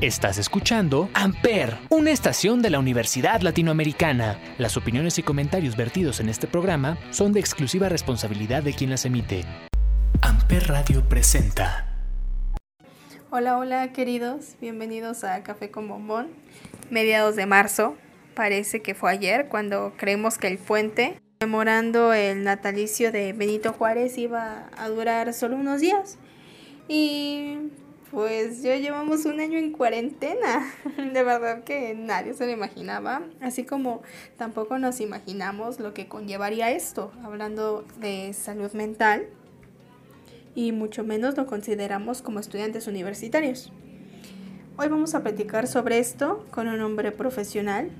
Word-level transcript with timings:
Estás 0.00 0.38
escuchando 0.38 1.10
Amper, 1.12 1.76
una 1.88 2.12
estación 2.12 2.62
de 2.62 2.70
la 2.70 2.78
Universidad 2.78 3.40
Latinoamericana. 3.40 4.38
Las 4.56 4.76
opiniones 4.76 5.18
y 5.18 5.24
comentarios 5.24 5.76
vertidos 5.76 6.20
en 6.20 6.28
este 6.28 6.46
programa 6.46 6.96
son 7.10 7.32
de 7.32 7.40
exclusiva 7.40 7.88
responsabilidad 7.88 8.62
de 8.62 8.74
quien 8.74 8.90
las 8.90 9.04
emite. 9.04 9.44
Amper 10.22 10.68
Radio 10.68 11.02
presenta. 11.08 11.98
Hola, 13.30 13.58
hola 13.58 13.92
queridos, 13.92 14.54
bienvenidos 14.60 15.24
a 15.24 15.42
Café 15.42 15.72
con 15.72 15.88
Bombón. 15.88 16.28
Mediados 16.90 17.34
de 17.34 17.46
marzo, 17.46 17.96
parece 18.34 18.82
que 18.82 18.94
fue 18.94 19.10
ayer 19.10 19.48
cuando 19.48 19.94
creemos 19.96 20.38
que 20.38 20.46
el 20.46 20.58
puente, 20.58 21.20
memorando 21.40 22.12
el 22.12 22.44
natalicio 22.44 23.10
de 23.10 23.32
Benito 23.32 23.72
Juárez, 23.72 24.16
iba 24.16 24.70
a 24.76 24.88
durar 24.90 25.34
solo 25.34 25.56
unos 25.56 25.80
días. 25.80 26.18
Y 26.86 27.58
pues 28.10 28.62
ya 28.62 28.76
llevamos 28.76 29.24
un 29.26 29.40
año 29.40 29.58
en 29.58 29.72
cuarentena. 29.72 30.72
De 30.96 31.22
verdad 31.22 31.64
que 31.64 31.94
nadie 31.94 32.34
se 32.34 32.46
lo 32.46 32.52
imaginaba. 32.52 33.22
Así 33.40 33.64
como 33.64 34.02
tampoco 34.36 34.78
nos 34.78 35.00
imaginamos 35.00 35.80
lo 35.80 35.94
que 35.94 36.08
conllevaría 36.08 36.70
esto, 36.70 37.12
hablando 37.22 37.84
de 38.00 38.32
salud 38.32 38.72
mental. 38.72 39.26
Y 40.54 40.72
mucho 40.72 41.04
menos 41.04 41.36
lo 41.36 41.46
consideramos 41.46 42.22
como 42.22 42.40
estudiantes 42.40 42.86
universitarios. 42.86 43.72
Hoy 44.76 44.88
vamos 44.88 45.14
a 45.14 45.22
platicar 45.22 45.66
sobre 45.66 45.98
esto 45.98 46.46
con 46.50 46.68
un 46.68 46.80
hombre 46.80 47.12
profesional, 47.12 47.90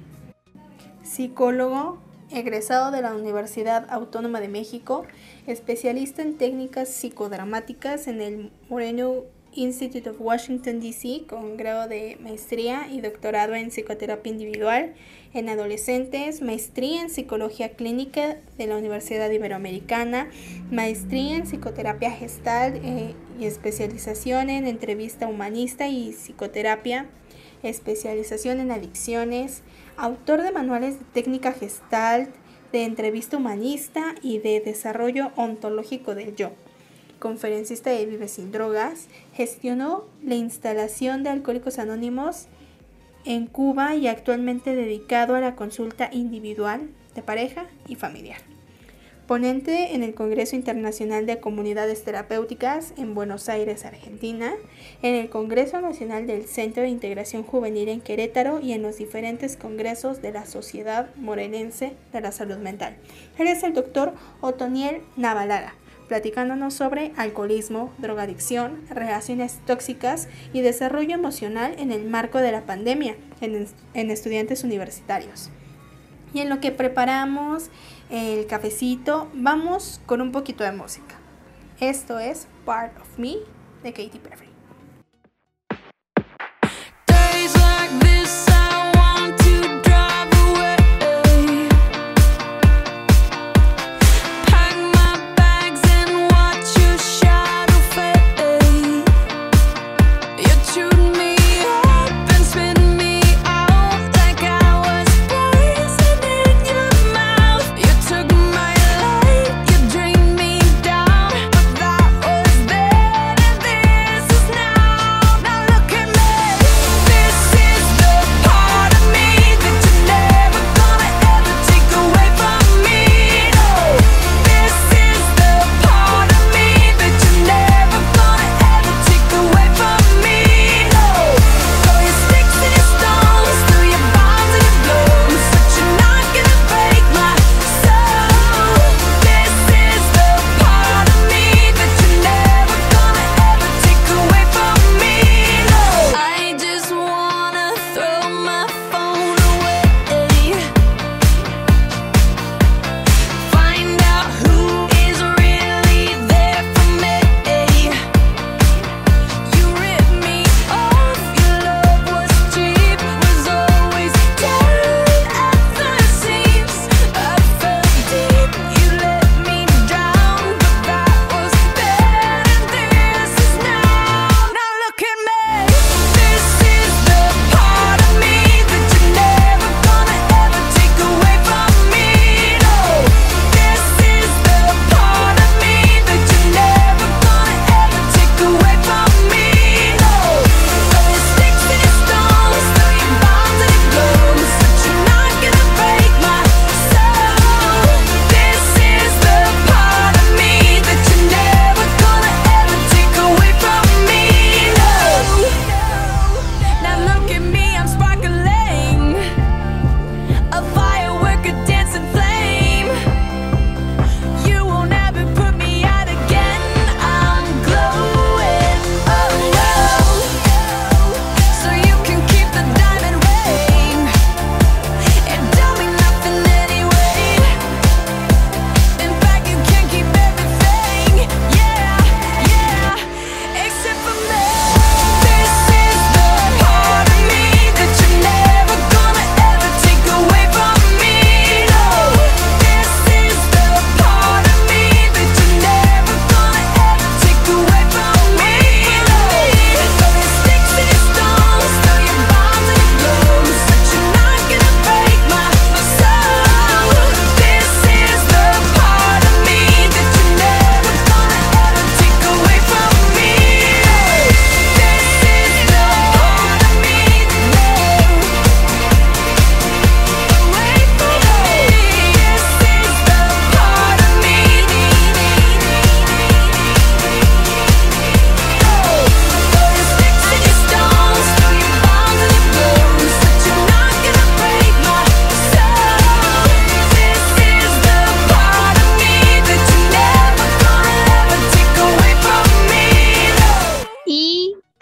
psicólogo, 1.03 1.99
egresado 2.31 2.91
de 2.91 3.03
la 3.03 3.15
Universidad 3.15 3.87
Autónoma 3.91 4.41
de 4.41 4.49
México, 4.49 5.05
especialista 5.47 6.23
en 6.23 6.37
técnicas 6.37 6.89
psicodramáticas 6.89 8.07
en 8.07 8.21
el 8.21 8.53
Moreno 8.69 9.25
Institute 9.55 10.09
of 10.09 10.21
Washington, 10.21 10.81
D.C., 10.81 11.25
con 11.29 11.57
grado 11.57 11.89
de 11.89 12.17
maestría 12.21 12.89
y 12.91 13.01
doctorado 13.01 13.55
en 13.55 13.71
psicoterapia 13.71 14.33
individual 14.33 14.95
en 15.35 15.49
adolescentes, 15.49 16.43
maestría 16.43 17.03
en 17.03 17.11
psicología 17.11 17.71
clínica 17.71 18.39
de 18.57 18.67
la 18.67 18.77
Universidad 18.77 19.31
Iberoamericana, 19.31 20.29
maestría 20.71 21.37
en 21.37 21.47
psicoterapia 21.47 22.11
gestal 22.11 22.81
eh, 22.85 23.15
y 23.39 23.47
especialización 23.47 24.51
en 24.51 24.67
entrevista 24.67 25.27
humanista 25.27 25.89
y 25.89 26.13
psicoterapia, 26.13 27.07
especialización 27.63 28.61
en 28.61 28.71
adicciones, 28.71 29.63
autor 29.97 30.43
de 30.43 30.53
manuales 30.53 30.99
de 30.99 31.05
técnica 31.13 31.53
gestal, 31.53 32.29
de 32.73 32.85
entrevista 32.85 33.37
humanista 33.37 34.15
y 34.23 34.39
de 34.39 34.61
desarrollo 34.61 35.33
ontológico 35.37 36.15
del 36.15 36.37
yo 36.37 36.53
conferencista 37.19 37.91
de 37.91 38.07
Vive 38.07 38.29
sin 38.29 38.53
Drogas, 38.53 39.09
gestionó 39.35 40.05
la 40.25 40.35
instalación 40.35 41.23
de 41.23 41.31
Alcohólicos 41.31 41.79
Anónimos 41.79 42.47
en 43.25 43.47
Cuba 43.47 43.95
y 43.95 44.09
actualmente 44.09 44.75
dedicado 44.75 45.35
a 45.35 45.41
la 45.41 45.57
consulta 45.57 46.09
individual 46.13 46.89
de 47.15 47.23
pareja 47.23 47.67
y 47.87 47.97
familiar. 47.97 48.39
Ponente 49.27 49.95
en 49.95 50.03
el 50.03 50.15
Congreso 50.15 50.57
Internacional 50.57 51.27
de 51.27 51.39
Comunidades 51.39 52.03
Terapéuticas 52.03 52.95
en 52.97 53.15
Buenos 53.15 53.51
Aires, 53.51 53.85
Argentina, 53.85 54.55
en 55.03 55.15
el 55.15 55.29
Congreso 55.29 55.83
Nacional 55.83 56.27
del 56.27 56.47
Centro 56.47 56.83
de 56.83 56.89
Integración 56.89 57.43
Juvenil 57.43 57.91
en 57.91 58.01
Querétaro 58.01 58.59
y 58.61 58.73
en 58.73 58.81
los 58.81 58.97
diferentes 58.97 59.59
congresos 59.59 60.23
de 60.23 60.33
la 60.33 60.47
Sociedad 60.47 61.15
Morenense 61.17 61.93
de 62.11 62.21
la 62.23 62.33
Salud 62.33 62.57
Mental. 62.57 62.97
Él 63.39 63.49
es 63.49 63.63
el 63.65 63.75
doctor 63.75 64.15
Otoniel 64.41 65.03
Navalara 65.19 65.75
platicándonos 66.09 66.75
sobre 66.75 67.13
alcoholismo, 67.17 67.93
drogadicción, 67.99 68.81
relaciones 68.89 69.61
tóxicas 69.67 70.29
y 70.53 70.63
desarrollo 70.63 71.15
emocional 71.15 71.75
en 71.79 71.93
el 71.93 72.09
marco 72.09 72.39
de 72.39 72.51
la 72.51 72.63
pandemia 72.63 73.17
en, 73.41 74.11
estudiantes 74.11 74.65
universitarios. 74.65 75.51
Y 76.35 76.41
en 76.41 76.49
lo 76.49 76.61
que 76.61 76.73
preparamos 76.73 77.71
el 78.11 78.47
cafecito, 78.47 79.29
vamos 79.35 80.01
con 80.07 80.21
un 80.21 80.33
poquito 80.33 80.65
de 80.65 80.73
música. 80.73 81.15
Esto 81.81 82.19
es 82.19 82.49
Part 82.65 82.99
of 83.01 83.19
Me 83.19 83.37
de 83.83 83.93
Katy 83.93 84.19
Perry. 84.19 84.48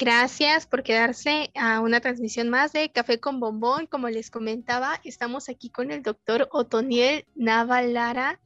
Gracias 0.07 0.67
por 0.67 0.85
quedarse 0.85 1.51
a 1.57 1.81
una 1.81 2.01
transmisión 2.01 2.49
más 2.49 2.73
de 2.73 2.93
Café 2.93 3.19
con 3.19 3.41
Bombón. 3.41 3.89
Como 3.89 4.09
les 4.09 4.31
comentaba, 4.31 5.01
estamos 5.03 5.49
aquí 5.49 5.69
con 5.69 5.91
el 5.91 6.05
doctor 6.05 6.49
Otoniel 6.53 7.25
Navalara. 7.35 8.41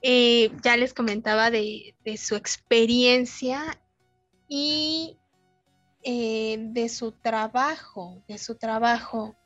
Eh, 0.00 0.50
ya 0.64 0.78
les 0.78 0.94
comentaba 0.94 1.50
de, 1.50 1.94
su 2.16 2.34
experiencia 2.34 3.78
y 4.48 5.18
eh, 6.02 6.56
de 6.70 6.88
su 6.88 7.12
trabajo, 7.12 8.24
de 8.26 8.38
su 8.38 8.54
trabajo. 8.54 9.36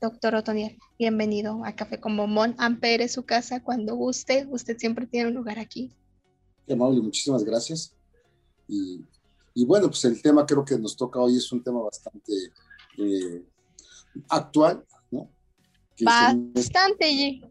Doctor 0.00 0.36
Otoniel, 0.36 0.78
bienvenido 1.00 1.64
a 1.64 1.74
Café 1.74 1.98
con 1.98 2.16
Bombón. 2.16 2.54
Ampere 2.58 3.08
su 3.08 3.24
casa 3.24 3.60
cuando 3.60 3.96
guste. 3.96 4.46
Usted 4.48 4.78
siempre 4.78 5.08
tiene 5.08 5.30
un 5.30 5.34
lugar 5.34 5.58
aquí. 5.58 5.92
Qué 6.64 6.74
amable, 6.74 7.00
muchísimas 7.00 7.42
gracias. 7.42 7.92
Y 9.54 9.64
bueno, 9.64 9.88
pues 9.88 10.04
el 10.04 10.20
tema 10.22 10.46
creo 10.46 10.64
que 10.64 10.78
nos 10.78 10.96
toca 10.96 11.20
hoy 11.20 11.36
es 11.36 11.50
un 11.52 11.62
tema 11.62 11.80
bastante 11.80 12.32
eh, 12.98 13.44
actual, 14.28 14.84
¿no? 15.10 15.30
bastante. 16.00 17.42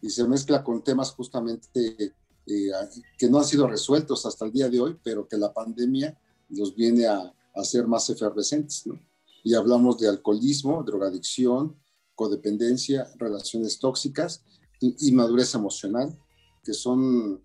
y 0.00 0.10
se 0.10 0.26
mezcla 0.26 0.62
con 0.62 0.82
temas 0.82 1.12
justamente 1.12 2.12
eh, 2.46 2.70
que 3.16 3.30
no 3.30 3.38
han 3.38 3.44
sido 3.44 3.68
resueltos 3.68 4.26
hasta 4.26 4.44
el 4.44 4.52
día 4.52 4.68
de 4.68 4.80
hoy, 4.80 4.98
pero 5.02 5.28
que 5.28 5.36
la 5.36 5.52
pandemia 5.52 6.18
los 6.48 6.74
viene 6.74 7.06
a, 7.06 7.32
hacer 7.54 7.86
más 7.86 8.08
efervescentes, 8.08 8.86
¿no? 8.86 8.98
Y 9.44 9.52
hablamos 9.52 9.98
de 9.98 10.08
alcoholismo, 10.08 10.82
drogadicción, 10.82 11.76
codependencia, 12.14 13.12
relaciones 13.18 13.78
tóxicas 13.78 14.42
y 14.80 15.12
madurez 15.12 15.54
emocional, 15.54 16.18
que 16.64 16.72
son 16.72 17.42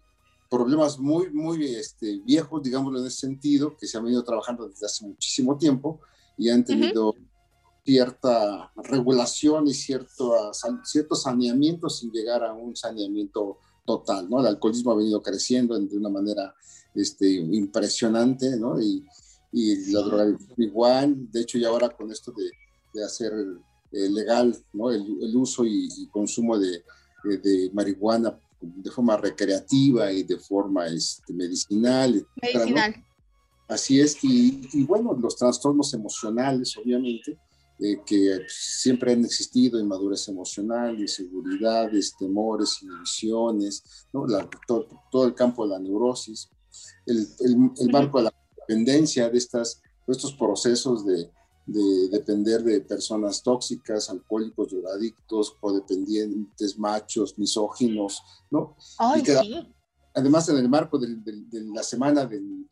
problemas 0.50 1.00
muy, 1.00 1.32
muy 1.32 1.66
este, 1.76 2.20
viejos, 2.26 2.62
digámoslo 2.64 3.00
en 3.00 3.08
ese 3.08 3.22
sentido, 3.22 3.76
que 3.78 3.88
se 3.88 3.98
han 3.98 4.04
venido 4.04 4.24
trabajando 4.24 4.68
desde 4.68 4.86
hace 4.86 5.06
muchísimo 5.06 5.58
tiempo 5.58 6.00
y 6.38 6.50
han 6.50 6.64
tenido 6.64 7.16
cierta 7.86 8.72
regulación 8.76 9.68
y 9.68 9.74
cierto, 9.74 10.52
cierto 10.84 11.16
saneamiento 11.16 11.90
sin 11.90 12.12
llegar 12.12 12.44
a 12.44 12.54
un 12.54 12.76
saneamiento 12.76 13.60
total, 13.86 14.30
¿no? 14.30 14.42
El 14.42 14.48
alcoholismo 14.48 14.92
ha 14.92 14.96
venido 14.96 15.22
creciendo 15.22 15.80
de 15.80 15.98
una 15.98 16.10
manera 16.10 16.54
este, 16.94 17.30
impresionante, 17.32 18.58
¿no? 18.58 18.80
Y, 18.82 19.06
y 19.54 19.92
la 19.92 20.02
drogadicción 20.02 20.56
igual, 20.58 21.32
de 21.32 21.42
hecho, 21.42 21.58
y 21.58 21.64
ahora 21.64 21.90
con 21.90 22.12
esto 22.12 22.34
de, 22.34 22.52
de 22.94 23.06
hacer 23.06 23.32
eh, 23.92 24.10
legal, 24.10 24.56
¿no? 24.74 24.92
El, 24.92 25.04
el 25.22 25.36
uso 25.36 25.64
y, 25.64 25.88
y 25.98 26.08
consumo 26.08 26.60
de, 26.60 26.84
de 27.24 27.70
marihuana 27.74 28.38
de 28.60 28.92
forma 28.92 29.18
recreativa 29.18 30.12
y 30.12 30.24
de 30.24 30.38
forma 30.38 30.88
este, 30.88 31.34
medicinal. 31.34 32.26
Medicinal. 32.42 32.96
Así 33.68 34.00
es, 34.00 34.18
y, 34.24 34.84
bueno, 34.86 35.14
los 35.14 35.36
trastornos 35.36 35.94
emocionales, 35.94 36.78
obviamente, 36.78 37.38
eh, 37.80 38.02
que 38.06 38.40
siempre 38.48 39.12
han 39.12 39.26
existido, 39.26 39.80
inmadurez 39.80 40.28
emocional, 40.30 40.98
inseguridades, 40.98 42.16
temores, 42.18 42.82
inhibiciones, 42.82 44.08
¿no? 44.14 44.26
todo, 44.66 45.26
el 45.26 45.36
campo 45.36 45.66
de 45.66 45.72
la 45.72 45.80
neurosis, 45.80 46.50
el, 47.06 47.28
el, 47.40 47.92
marco 47.92 48.20
de 48.20 48.26
la 48.26 48.34
dependencia 48.56 49.30
de, 49.30 49.38
estas, 49.38 49.82
de 50.08 50.14
estos 50.14 50.34
procesos 50.34 51.06
de, 51.06 51.30
de 51.68 52.08
depender 52.08 52.64
de 52.64 52.80
personas 52.80 53.44
tóxicas, 53.44 54.10
alcohólicos, 54.10 54.72
drogadictos, 54.72 55.52
codependientes, 55.60 56.80
machos, 56.80 57.38
misóginos, 57.38 58.24
¿no? 58.50 58.78
Además, 60.14 60.48
en 60.50 60.58
el 60.58 60.70
marco 60.70 60.98
de, 60.98 61.18
la 61.52 61.84
semana 61.84 62.26
del, 62.26 62.66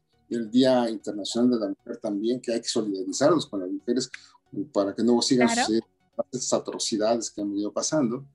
Día 0.50 0.89
Internacional 0.89 1.51
de 1.51 1.59
la 1.59 1.69
Mujer 1.69 1.97
también, 1.97 2.42
que 2.42 2.51
hay 2.51 2.62
que 2.62 2.68
solidarizarnos 2.68 3.45
con 3.45 3.59
las 3.59 3.69
mujeres 3.69 4.09
para 4.74 4.95
que 4.95 5.03
no 5.03 5.21
sigan 5.21 5.47
sucediendo 5.47 5.88
estas 6.31 6.53
atrocidades 6.53 7.30
que 7.30 7.42
han 7.42 7.51
venido 7.51 7.71
pasando, 7.71 8.25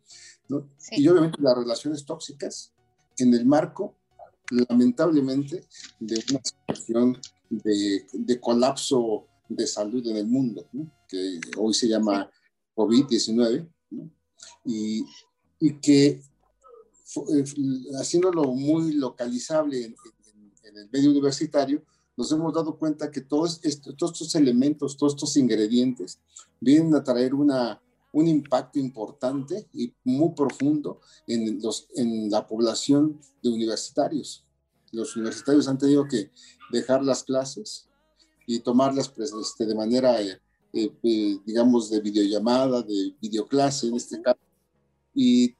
¿no? 0.48 0.68
Y 0.92 1.08
obviamente 1.08 1.42
las 1.42 1.56
relaciones 1.56 2.04
tóxicas 2.04 2.72
en 3.18 3.34
el 3.34 3.44
marco, 3.44 3.96
lamentablemente, 4.50 5.66
de 5.98 6.22
una 6.30 6.40
situación 6.44 7.20
de, 7.50 8.06
de 8.12 8.40
colapso 8.40 9.26
de 9.50 9.66
salud 9.66 10.06
en 10.06 10.16
el 10.16 10.26
mundo, 10.26 10.66
que 11.08 11.40
hoy 11.58 11.74
se 11.74 11.88
llama 11.88 12.30
COVID-19, 12.74 13.68
y, 14.64 15.04
y, 15.58 15.80
que 15.80 16.06
eh, 16.06 17.44
haciéndolo 18.00 18.44
muy 18.54 18.92
localizable 18.92 19.84
en, 19.84 19.96
el 20.76 20.88
medio 20.90 21.10
universitario, 21.10 21.82
nos 22.16 22.30
hemos 22.30 22.54
dado 22.54 22.78
cuenta 22.78 23.10
que 23.10 23.22
todos, 23.22 23.60
estos, 23.64 23.96
todos 23.96 24.12
estos 24.12 24.34
elementos, 24.36 24.96
todos 24.96 25.14
estos 25.14 25.36
ingredientes 25.36 26.20
vienen 26.60 26.94
a 26.94 27.02
traer 27.02 27.34
una, 27.34 27.82
un 28.12 28.28
impacto 28.28 28.78
importante 28.78 29.68
y 29.72 29.92
muy 30.04 30.32
profundo 30.34 31.00
en, 31.26 31.60
los, 31.60 31.88
en 31.96 32.30
la 32.30 32.46
población 32.46 33.20
de 33.42 33.50
universitarios. 33.50 34.44
Los 34.92 35.16
universitarios 35.16 35.66
han 35.66 35.78
tenido 35.78 36.06
que 36.06 36.30
dejar 36.70 37.02
las 37.02 37.24
clases, 37.24 37.89
y 38.54 38.60
tomarlas 38.60 39.08
pues, 39.08 39.32
este, 39.32 39.64
de 39.64 39.74
manera, 39.76 40.20
eh, 40.20 40.40
eh, 40.72 40.92
eh, 41.02 41.38
digamos, 41.46 41.88
de 41.88 42.00
videollamada, 42.00 42.82
de 42.82 43.14
videoclase 43.20 43.86
en 43.86 43.94
este 43.94 44.20
caso. 44.20 44.40
Y 45.14 45.54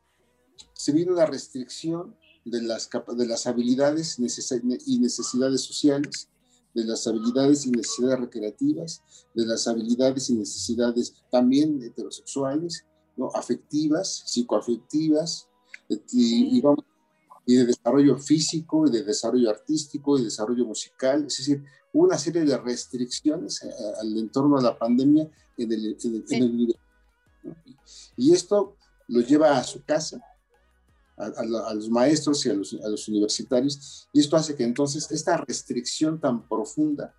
se 0.72 0.90
vino 0.90 1.12
una 1.12 1.26
restricción 1.26 2.16
de 2.44 2.62
las, 2.62 2.90
de 3.16 3.26
las 3.26 3.46
habilidades 3.46 4.18
y 4.18 4.98
necesidades 4.98 5.60
sociales, 5.60 6.28
de 6.74 6.84
las 6.84 7.06
habilidades 7.06 7.66
y 7.66 7.70
necesidades 7.70 8.20
recreativas, 8.20 9.02
de 9.34 9.46
las 9.46 9.68
habilidades 9.68 10.28
y 10.30 10.34
necesidades 10.34 11.14
también 11.30 11.80
heterosexuales, 11.82 12.86
¿no? 13.16 13.30
afectivas, 13.34 14.24
psicoafectivas, 14.26 15.48
y, 16.12 16.56
y, 16.56 16.60
vamos, 16.60 16.84
y 17.50 17.56
de 17.56 17.66
desarrollo 17.66 18.16
físico, 18.16 18.86
y 18.86 18.92
de 18.92 19.02
desarrollo 19.02 19.50
artístico, 19.50 20.16
y 20.16 20.22
desarrollo 20.22 20.64
musical, 20.64 21.24
es 21.26 21.38
decir, 21.38 21.64
una 21.92 22.16
serie 22.16 22.44
de 22.44 22.56
restricciones 22.56 23.64
eh, 23.64 23.70
al 24.00 24.16
entorno 24.16 24.56
de 24.58 24.62
la 24.62 24.78
pandemia 24.78 25.28
en 25.56 25.72
el, 25.72 25.96
en 26.30 26.74
Y 28.16 28.32
esto 28.32 28.76
lo 29.08 29.20
lleva 29.20 29.58
a 29.58 29.64
su 29.64 29.82
casa, 29.82 30.20
a, 31.16 31.74
los 31.74 31.90
maestros 31.90 32.46
y 32.46 32.50
a 32.50 32.54
los, 32.54 32.72
a 32.74 32.88
los, 32.88 33.08
universitarios, 33.08 34.08
y 34.12 34.20
esto 34.20 34.36
hace 34.36 34.54
que 34.54 34.62
entonces 34.62 35.10
esta 35.10 35.36
restricción 35.38 36.20
tan 36.20 36.48
profunda 36.48 37.12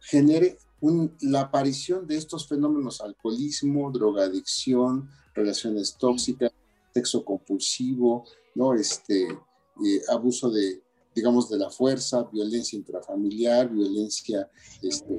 genere 0.00 0.56
un, 0.80 1.14
la 1.20 1.42
aparición 1.42 2.06
de 2.06 2.16
estos 2.16 2.48
fenómenos, 2.48 3.02
alcoholismo, 3.02 3.92
drogadicción, 3.92 5.10
relaciones 5.34 5.96
tóxicas, 5.98 6.50
sexo 6.92 7.24
compulsivo, 7.24 8.24
¿no? 8.54 8.74
este, 8.74 9.22
eh, 9.24 10.02
abuso 10.08 10.50
de, 10.50 10.82
digamos, 11.14 11.48
de 11.48 11.58
la 11.58 11.70
fuerza, 11.70 12.28
violencia 12.32 12.76
intrafamiliar, 12.76 13.70
violencia 13.70 14.50
este, 14.82 15.14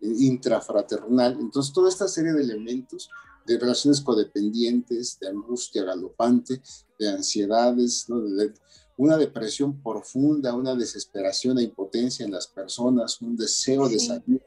intrafraternal. 0.00 1.38
Entonces, 1.40 1.72
toda 1.72 1.88
esta 1.88 2.08
serie 2.08 2.32
de 2.32 2.42
elementos 2.42 3.08
de 3.46 3.58
relaciones 3.58 4.00
codependientes, 4.00 5.18
de 5.20 5.28
angustia 5.28 5.84
galopante, 5.84 6.60
de 6.98 7.08
ansiedades, 7.08 8.06
¿no? 8.08 8.20
de, 8.20 8.52
una 8.96 9.16
depresión 9.16 9.82
profunda, 9.82 10.54
una 10.54 10.74
desesperación 10.74 11.58
e 11.58 11.64
impotencia 11.64 12.24
en 12.24 12.32
las 12.32 12.46
personas, 12.46 13.20
un 13.20 13.36
deseo 13.36 13.88
de 13.88 13.98
salir 13.98 14.42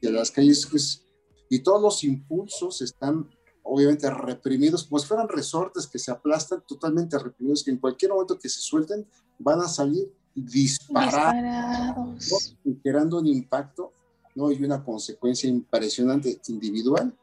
de 0.00 0.10
las 0.10 0.30
calles, 0.30 0.66
pues, 0.70 1.06
y 1.48 1.58
todos 1.60 1.82
los 1.82 2.02
impulsos 2.02 2.80
están 2.80 3.28
obviamente 3.62 4.10
reprimidos, 4.10 4.84
como 4.84 4.98
si 4.98 5.06
fueran 5.06 5.28
resortes 5.28 5.86
que 5.86 5.98
se 5.98 6.10
aplastan, 6.10 6.62
totalmente 6.66 7.18
reprimidos, 7.18 7.62
que 7.64 7.70
en 7.70 7.78
cualquier 7.78 8.12
momento 8.12 8.38
que 8.38 8.48
se 8.48 8.60
suelten 8.60 9.06
van 9.38 9.60
a 9.60 9.68
salir 9.68 10.12
disparados, 10.34 12.24
y 12.64 12.74
generando 12.82 13.18
un 13.18 13.26
impacto 13.26 13.92
¿no? 14.34 14.50
y 14.50 14.64
una 14.64 14.82
consecuencia 14.82 15.48
impresionante 15.48 16.40
individual, 16.48 17.14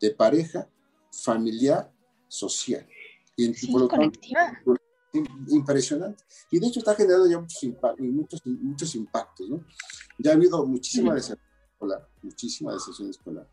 de 0.00 0.10
pareja, 0.10 0.68
familiar, 1.10 1.92
social. 2.28 2.86
Y 3.36 3.52
sí, 3.54 3.72
colectiva. 3.72 4.52
impresionante. 5.48 6.24
Y 6.50 6.58
de 6.58 6.66
hecho 6.66 6.80
está 6.80 6.94
generando 6.94 7.28
ya 7.28 7.38
muchos, 7.38 7.62
muchos, 7.98 8.40
muchos 8.44 8.94
impactos. 8.94 9.48
¿no? 9.48 9.64
Ya 10.18 10.32
ha 10.32 10.34
habido 10.34 10.64
muchísima 10.66 11.14
deserción 11.14 11.48
escolar, 11.72 12.08
muchísima 12.22 12.72
deserción 12.72 13.10
escolar. 13.10 13.48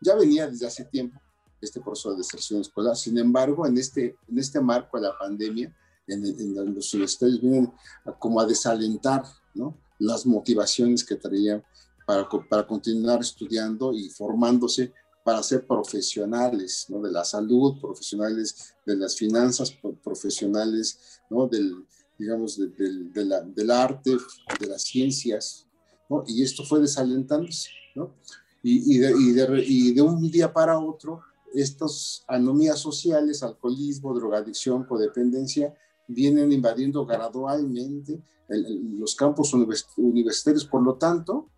Ya 0.00 0.14
venía 0.14 0.46
desde 0.46 0.66
hace 0.66 0.84
tiempo 0.84 1.20
este 1.64 1.80
proceso 1.80 2.10
de 2.10 2.18
deserción 2.18 2.60
escolar. 2.60 2.96
Sin 2.96 3.18
embargo, 3.18 3.66
en 3.66 3.78
este, 3.78 4.16
en 4.28 4.38
este 4.38 4.60
marco 4.60 4.98
de 4.98 5.08
la 5.08 5.18
pandemia, 5.18 5.74
en, 6.06 6.24
en 6.24 6.74
los 6.74 6.92
universitarios 6.92 7.40
vienen 7.40 7.72
como 8.18 8.40
a 8.40 8.46
desalentar 8.46 9.24
¿no? 9.54 9.76
las 9.98 10.26
motivaciones 10.26 11.04
que 11.04 11.16
traían 11.16 11.64
para, 12.06 12.28
para 12.48 12.66
continuar 12.66 13.20
estudiando 13.20 13.92
y 13.92 14.10
formándose 14.10 14.92
para 15.24 15.42
ser 15.42 15.66
profesionales 15.66 16.86
¿no? 16.88 17.00
de 17.00 17.10
la 17.10 17.24
salud, 17.24 17.80
profesionales 17.80 18.74
de 18.84 18.96
las 18.96 19.16
finanzas, 19.16 19.72
profesionales 20.02 21.20
¿no? 21.30 21.46
del, 21.48 21.86
digamos, 22.18 22.58
de, 22.58 23.24
la, 23.24 23.40
del 23.40 23.70
arte, 23.70 24.16
de 24.60 24.66
las 24.66 24.82
ciencias, 24.82 25.66
¿no? 26.08 26.24
Y 26.26 26.42
esto 26.42 26.64
fue 26.64 26.80
desalentándose, 26.80 27.70
¿no? 27.94 28.14
Y, 28.62 28.96
y, 28.96 28.98
de, 28.98 29.10
y, 29.10 29.32
de, 29.32 29.64
y 29.66 29.92
de 29.92 30.02
un 30.02 30.30
día 30.30 30.52
para 30.52 30.78
otro, 30.78 31.22
estas 31.54 32.24
anomías 32.26 32.78
sociales, 32.78 33.42
alcoholismo, 33.42 34.14
drogadicción, 34.14 34.84
codependencia, 34.84 35.74
vienen 36.06 36.52
invadiendo 36.52 37.06
gradualmente 37.06 38.22
el, 38.48 38.66
el, 38.66 38.98
los 38.98 39.14
campos 39.14 39.54
universitarios, 39.96 40.66
por 40.66 40.82
lo 40.82 40.96
tanto, 40.96 41.50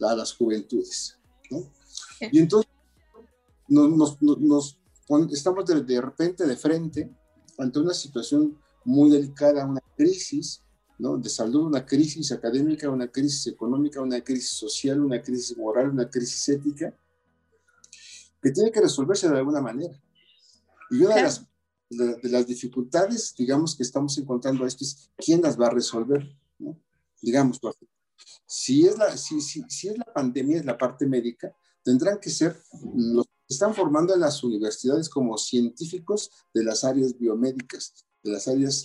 a 0.00 0.14
las 0.14 0.34
juventudes. 0.34 1.18
¿no? 1.50 1.70
Y 2.20 2.38
entonces 2.38 2.70
nos, 3.68 4.20
nos, 4.20 4.40
nos 4.40 4.78
estamos 5.30 5.66
de, 5.66 5.82
de, 5.82 6.00
repente 6.00 6.46
de 6.46 6.56
frente 6.56 7.10
ante 7.58 7.78
una 7.78 7.94
situación 7.94 8.58
muy 8.84 9.10
delicada, 9.10 9.66
una 9.66 9.82
crisis 9.96 10.62
¿no? 10.98 11.16
de 11.16 11.28
salud, 11.28 11.66
una 11.66 11.84
crisis 11.84 12.32
académica, 12.32 12.90
una 12.90 13.08
crisis 13.08 13.46
económica, 13.46 14.00
una 14.00 14.20
crisis 14.22 14.50
social, 14.50 15.00
una 15.00 15.22
crisis 15.22 15.56
moral, 15.56 15.90
una 15.90 16.08
crisis 16.08 16.48
ética, 16.48 16.94
que 18.42 18.50
tiene 18.50 18.72
que 18.72 18.80
resolverse 18.80 19.28
de 19.28 19.38
alguna 19.38 19.60
manera. 19.60 19.98
Y 20.90 21.02
una 21.02 21.14
de, 21.14 21.22
las, 21.22 21.46
de, 21.88 22.16
de, 22.16 22.28
las 22.28 22.46
dificultades, 22.46 23.34
digamos, 23.36 23.76
que 23.76 23.84
estamos 23.84 24.18
encontrando 24.18 24.66
esto 24.66 24.84
es 24.84 25.10
quién 25.16 25.40
las 25.40 25.58
va 25.58 25.68
a 25.68 25.70
resolver, 25.70 26.36
¿no? 26.58 26.76
digamos, 27.22 27.60
si 28.46 28.86
es, 28.86 28.98
la, 28.98 29.16
si, 29.16 29.40
si, 29.40 29.62
si 29.68 29.88
es 29.88 29.96
la 29.96 30.04
pandemia, 30.12 30.58
es 30.58 30.64
la 30.64 30.76
parte 30.76 31.06
médica, 31.06 31.54
tendrán 31.82 32.18
que 32.18 32.30
ser 32.30 32.60
los 32.94 33.26
que 33.26 33.54
están 33.54 33.74
formando 33.74 34.12
en 34.12 34.20
las 34.20 34.42
universidades 34.44 35.08
como 35.08 35.38
científicos 35.38 36.30
de 36.52 36.64
las 36.64 36.84
áreas 36.84 37.16
biomédicas, 37.16 38.04
de 38.22 38.32
las 38.32 38.48
áreas 38.48 38.84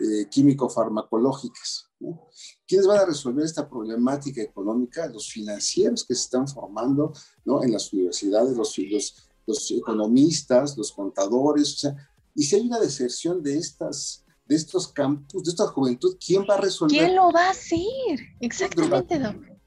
eh, 0.00 0.28
químico-farmacológicas. 0.28 1.88
¿no? 2.00 2.28
¿Quiénes 2.68 2.86
van 2.86 2.98
a 2.98 3.06
resolver 3.06 3.46
esta 3.46 3.66
problemática 3.66 4.42
económica? 4.42 5.08
Los 5.08 5.32
financieros 5.32 6.04
que 6.04 6.14
se 6.14 6.20
están 6.20 6.46
formando 6.46 7.14
¿no? 7.46 7.64
en 7.64 7.72
las 7.72 7.90
universidades, 7.94 8.54
los, 8.54 8.76
los, 8.76 9.14
los 9.46 9.70
economistas, 9.70 10.76
los 10.76 10.92
contadores, 10.92 11.74
o 11.74 11.78
sea, 11.78 11.96
y 12.34 12.42
si 12.42 12.56
hay 12.56 12.66
una 12.66 12.78
deserción 12.78 13.42
de 13.42 13.56
estas 13.56 14.24
de 14.46 14.56
estos 14.56 14.88
campus, 14.88 15.44
de 15.44 15.50
esta 15.50 15.66
juventud, 15.66 16.16
¿quién 16.24 16.42
va 16.48 16.54
a 16.54 16.60
resolver? 16.60 16.98
¿Quién 16.98 17.14
lo 17.14 17.30
va 17.30 17.48
a 17.48 17.50
hacer? 17.50 18.18
Exactamente, 18.40 19.16
un 19.16 19.22
drogadicto, 19.22 19.60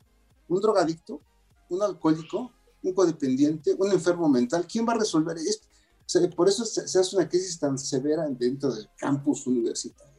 un, 0.48 0.62
drogadicto, 0.62 1.22
un 1.70 1.84
alcohólico, 1.84 2.52
un 2.82 2.94
codependiente, 2.94 3.76
un 3.78 3.92
enfermo 3.92 4.28
mental, 4.28 4.66
¿quién 4.68 4.88
va 4.88 4.94
a 4.94 4.98
resolver 4.98 5.38
esto? 5.38 5.68
O 6.00 6.10
sea, 6.10 6.28
por 6.32 6.50
eso 6.50 6.66
se, 6.66 6.88
se, 6.88 7.00
hace 7.00 7.16
una 7.16 7.30
crisis 7.30 7.60
tan 7.60 7.78
severa 7.78 8.28
dentro 8.30 8.74
del 8.74 8.90
campus 8.98 9.46
universitario. 9.46 10.11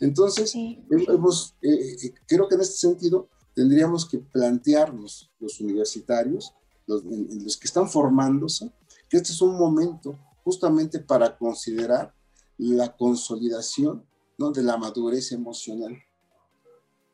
Entonces, 0.00 0.50
sí. 0.50 0.84
hemos, 0.90 1.54
eh, 1.62 2.14
creo 2.26 2.48
que 2.48 2.54
en 2.54 2.60
este 2.60 2.76
sentido 2.76 3.28
tendríamos 3.54 4.06
que 4.06 4.18
plantearnos 4.18 5.30
los 5.38 5.60
universitarios, 5.60 6.54
los, 6.86 7.04
los 7.04 7.56
que 7.56 7.66
están 7.66 7.88
formándose, 7.88 8.72
que 9.08 9.18
este 9.18 9.32
es 9.32 9.40
un 9.40 9.56
momento 9.56 10.18
justamente 10.44 10.98
para 10.98 11.36
considerar 11.36 12.14
la 12.58 12.96
consolidación 12.96 14.04
¿no? 14.38 14.52
de 14.52 14.62
la 14.62 14.76
madurez 14.76 15.32
emocional, 15.32 15.96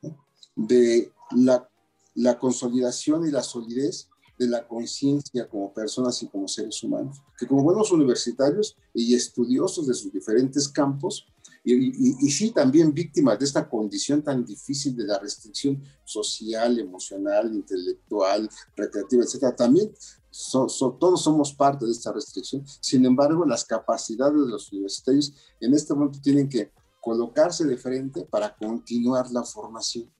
¿no? 0.02 0.16
de 0.56 1.12
la, 1.32 1.68
la, 2.14 2.38
consolidación 2.38 3.26
y 3.26 3.30
la 3.30 3.42
solidez 3.42 4.08
de 4.38 4.48
la 4.48 4.66
conciencia 4.66 5.48
como 5.48 5.72
personas 5.72 6.22
y 6.22 6.28
como 6.28 6.46
seres 6.46 6.82
humanos, 6.82 7.20
que 7.36 7.46
como 7.46 7.62
buenos 7.62 7.90
universitarios 7.90 8.76
y 8.94 9.14
estudiosos 9.14 9.86
de 9.86 9.94
sus 9.94 10.12
diferentes 10.12 10.68
campos, 10.68 11.26
y, 11.64 11.74
y, 11.74 12.16
y, 12.20 12.30
sí 12.30 12.50
también 12.50 12.94
víctimas 12.94 13.38
de 13.38 13.44
esta 13.44 13.68
condición 13.68 14.22
tan 14.22 14.44
difícil 14.44 14.96
de 14.96 15.04
la 15.04 15.18
restricción 15.18 15.82
social, 16.04 16.78
emocional, 16.78 17.52
intelectual, 17.52 18.48
recreativa, 18.76 19.24
etcétera, 19.24 19.54
también 19.54 19.90
So, 20.30 20.68
so, 20.68 20.92
todos 20.92 21.22
somos 21.22 21.54
parte 21.54 21.86
de 21.86 21.92
esta 21.92 22.12
restricción. 22.12 22.64
Sin 22.80 23.04
embargo, 23.04 23.44
las 23.46 23.64
capacidades 23.64 24.40
de 24.44 24.50
los 24.50 24.72
universitarios 24.72 25.34
en 25.60 25.74
este 25.74 25.94
momento 25.94 26.20
tienen 26.20 26.48
que 26.48 26.70
colocarse 27.00 27.64
de 27.64 27.76
frente 27.76 28.24
para 28.24 28.54
continuar 28.54 29.30
la 29.30 29.42
formación. 29.42 30.12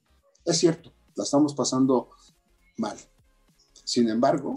Es 0.43 0.57
cierto, 0.57 0.91
la 1.15 1.23
estamos 1.23 1.53
pasando 1.53 2.09
mal. 2.77 2.97
Sin 3.83 4.09
embargo, 4.09 4.55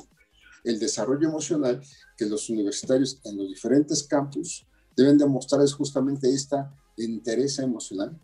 el 0.65 0.79
desarrollo 0.79 1.29
emocional 1.29 1.83
que 2.17 2.27
los 2.27 2.49
universitarios 2.49 3.21
en 3.25 3.37
los 3.37 3.49
diferentes 3.49 4.03
campus 4.05 4.67
deben 4.97 5.19
demostrar 5.19 5.63
es 5.63 5.75
justamente 5.75 6.33
esta 6.33 6.75
interés 6.97 7.59
emocional 7.59 8.19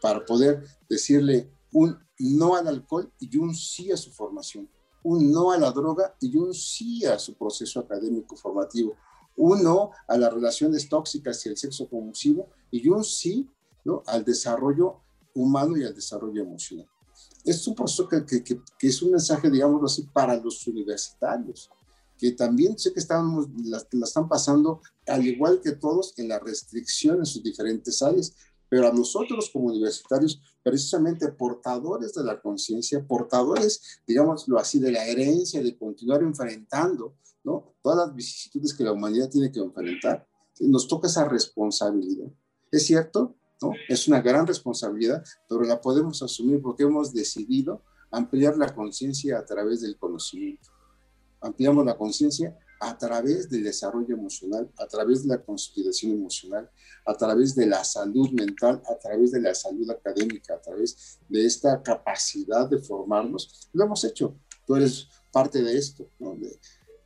para 0.00 0.24
poder 0.24 0.64
decirle 0.88 1.50
un 1.72 1.96
no 2.18 2.56
al 2.56 2.68
alcohol 2.68 3.10
y 3.20 3.36
un 3.36 3.54
sí 3.54 3.92
a 3.92 3.96
su 3.96 4.10
formación 4.10 4.68
un 5.02 5.32
no 5.32 5.50
a 5.50 5.58
la 5.58 5.70
droga 5.70 6.14
y 6.20 6.36
un 6.36 6.54
sí 6.54 7.04
a 7.04 7.18
su 7.18 7.34
proceso 7.34 7.80
académico 7.80 8.36
formativo, 8.36 8.96
un 9.36 9.62
no 9.62 9.90
a 10.06 10.16
las 10.16 10.32
relaciones 10.32 10.88
tóxicas 10.88 11.44
y 11.44 11.50
el 11.50 11.56
sexo 11.56 11.88
convulsivo 11.88 12.48
y 12.70 12.88
un 12.88 13.02
sí 13.04 13.48
al 14.06 14.24
desarrollo 14.24 15.00
humano 15.34 15.76
y 15.76 15.84
al 15.84 15.94
desarrollo 15.94 16.42
emocional. 16.42 16.88
Es 17.44 17.66
un 17.66 17.74
proceso 17.74 18.08
que 18.08 18.60
es 18.80 19.02
un 19.02 19.10
mensaje, 19.10 19.50
digámoslo 19.50 19.86
así, 19.86 20.02
para 20.12 20.36
los 20.36 20.64
universitarios, 20.66 21.70
que 22.22 22.30
también 22.30 22.78
sé 22.78 22.92
que 22.92 23.00
estamos, 23.00 23.48
la, 23.64 23.84
la 23.90 24.04
están 24.04 24.28
pasando, 24.28 24.80
al 25.08 25.26
igual 25.26 25.60
que 25.60 25.72
todos, 25.72 26.16
en 26.18 26.28
la 26.28 26.38
restricción 26.38 27.18
en 27.18 27.26
sus 27.26 27.42
diferentes 27.42 28.00
áreas, 28.00 28.32
pero 28.68 28.86
a 28.86 28.92
nosotros 28.92 29.50
como 29.52 29.66
universitarios, 29.66 30.40
precisamente 30.62 31.32
portadores 31.32 32.14
de 32.14 32.22
la 32.22 32.40
conciencia, 32.40 33.04
portadores, 33.04 34.00
digámoslo 34.06 34.56
así, 34.56 34.78
de 34.78 34.92
la 34.92 35.04
herencia, 35.04 35.60
de 35.60 35.76
continuar 35.76 36.22
enfrentando, 36.22 37.16
¿no? 37.42 37.74
Todas 37.82 38.06
las 38.06 38.14
vicisitudes 38.14 38.72
que 38.72 38.84
la 38.84 38.92
humanidad 38.92 39.28
tiene 39.28 39.50
que 39.50 39.58
enfrentar, 39.58 40.24
nos 40.60 40.86
toca 40.86 41.08
esa 41.08 41.24
responsabilidad. 41.24 42.28
Es 42.70 42.86
cierto, 42.86 43.34
¿no? 43.60 43.72
Es 43.88 44.06
una 44.06 44.20
gran 44.20 44.46
responsabilidad, 44.46 45.24
pero 45.48 45.62
la 45.62 45.80
podemos 45.80 46.22
asumir 46.22 46.62
porque 46.62 46.84
hemos 46.84 47.12
decidido 47.12 47.82
ampliar 48.12 48.56
la 48.56 48.72
conciencia 48.72 49.40
a 49.40 49.44
través 49.44 49.80
del 49.80 49.98
conocimiento. 49.98 50.70
Ampliamos 51.42 51.84
la 51.84 51.96
conciencia 51.96 52.56
a 52.80 52.98
través 52.98 53.48
del 53.48 53.62
desarrollo 53.62 54.14
emocional, 54.14 54.68
a 54.76 54.86
través 54.86 55.22
de 55.22 55.28
la 55.28 55.42
consolidación 55.42 56.12
emocional, 56.12 56.68
a 57.06 57.14
través 57.14 57.54
de 57.54 57.66
la 57.66 57.84
salud 57.84 58.30
mental, 58.30 58.82
a 58.88 58.98
través 58.98 59.30
de 59.30 59.40
la 59.40 59.54
salud 59.54 59.88
académica, 59.90 60.54
a 60.54 60.60
través 60.60 61.18
de 61.28 61.46
esta 61.46 61.80
capacidad 61.80 62.68
de 62.68 62.78
formarnos. 62.78 63.68
Lo 63.72 63.84
hemos 63.84 64.02
hecho. 64.04 64.34
Tú 64.66 64.74
eres 64.76 65.06
parte 65.30 65.62
de 65.62 65.76
esto. 65.76 66.08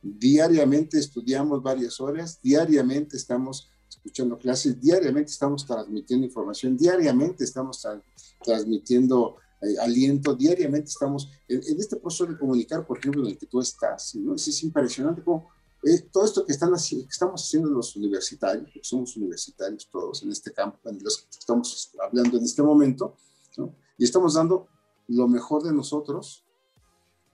diariamente 0.01 0.97
estudiamos 0.97 1.61
varias 1.61 1.99
horas, 1.99 2.39
diariamente 2.41 3.17
estamos 3.17 3.69
escuchando 3.89 4.37
clases, 4.37 4.79
diariamente 4.79 5.31
estamos 5.31 5.65
transmitiendo 5.65 6.25
información, 6.25 6.77
diariamente 6.77 7.43
estamos 7.43 7.81
tra 7.81 8.01
transmitiendo 8.43 9.37
aliento, 9.81 10.35
diariamente 10.35 10.89
estamos 10.89 11.29
en, 11.47 11.61
en, 11.63 11.79
este 11.79 11.95
proceso 11.97 12.25
de 12.25 12.37
comunicar, 12.37 12.85
por 12.85 12.97
ejemplo, 12.97 13.23
en 13.23 13.29
el 13.29 13.37
que 13.37 13.47
tú 13.47 13.59
estás. 13.59 14.15
¿no? 14.15 14.35
Es, 14.35 14.47
es 14.47 14.63
impresionante 14.63 15.23
cómo 15.23 15.49
eh, 15.83 16.01
todo 16.11 16.25
esto 16.25 16.45
que, 16.45 16.51
están 16.51 16.71
que 16.71 17.07
estamos 17.09 17.43
haciendo 17.43 17.69
los 17.69 17.95
universitarios, 17.95 18.63
porque 18.65 18.81
somos 18.83 19.15
universitarios 19.15 19.87
todos 19.91 20.23
en 20.23 20.31
este 20.31 20.51
campo, 20.51 20.77
en 20.89 21.03
los 21.03 21.17
que 21.17 21.27
estamos 21.39 21.91
hablando 22.03 22.37
en 22.37 22.43
este 22.43 22.63
momento, 22.63 23.15
¿no? 23.57 23.75
y 23.97 24.03
estamos 24.03 24.33
dando 24.33 24.67
lo 25.07 25.27
mejor 25.27 25.63
de 25.63 25.71
nosotros 25.71 26.43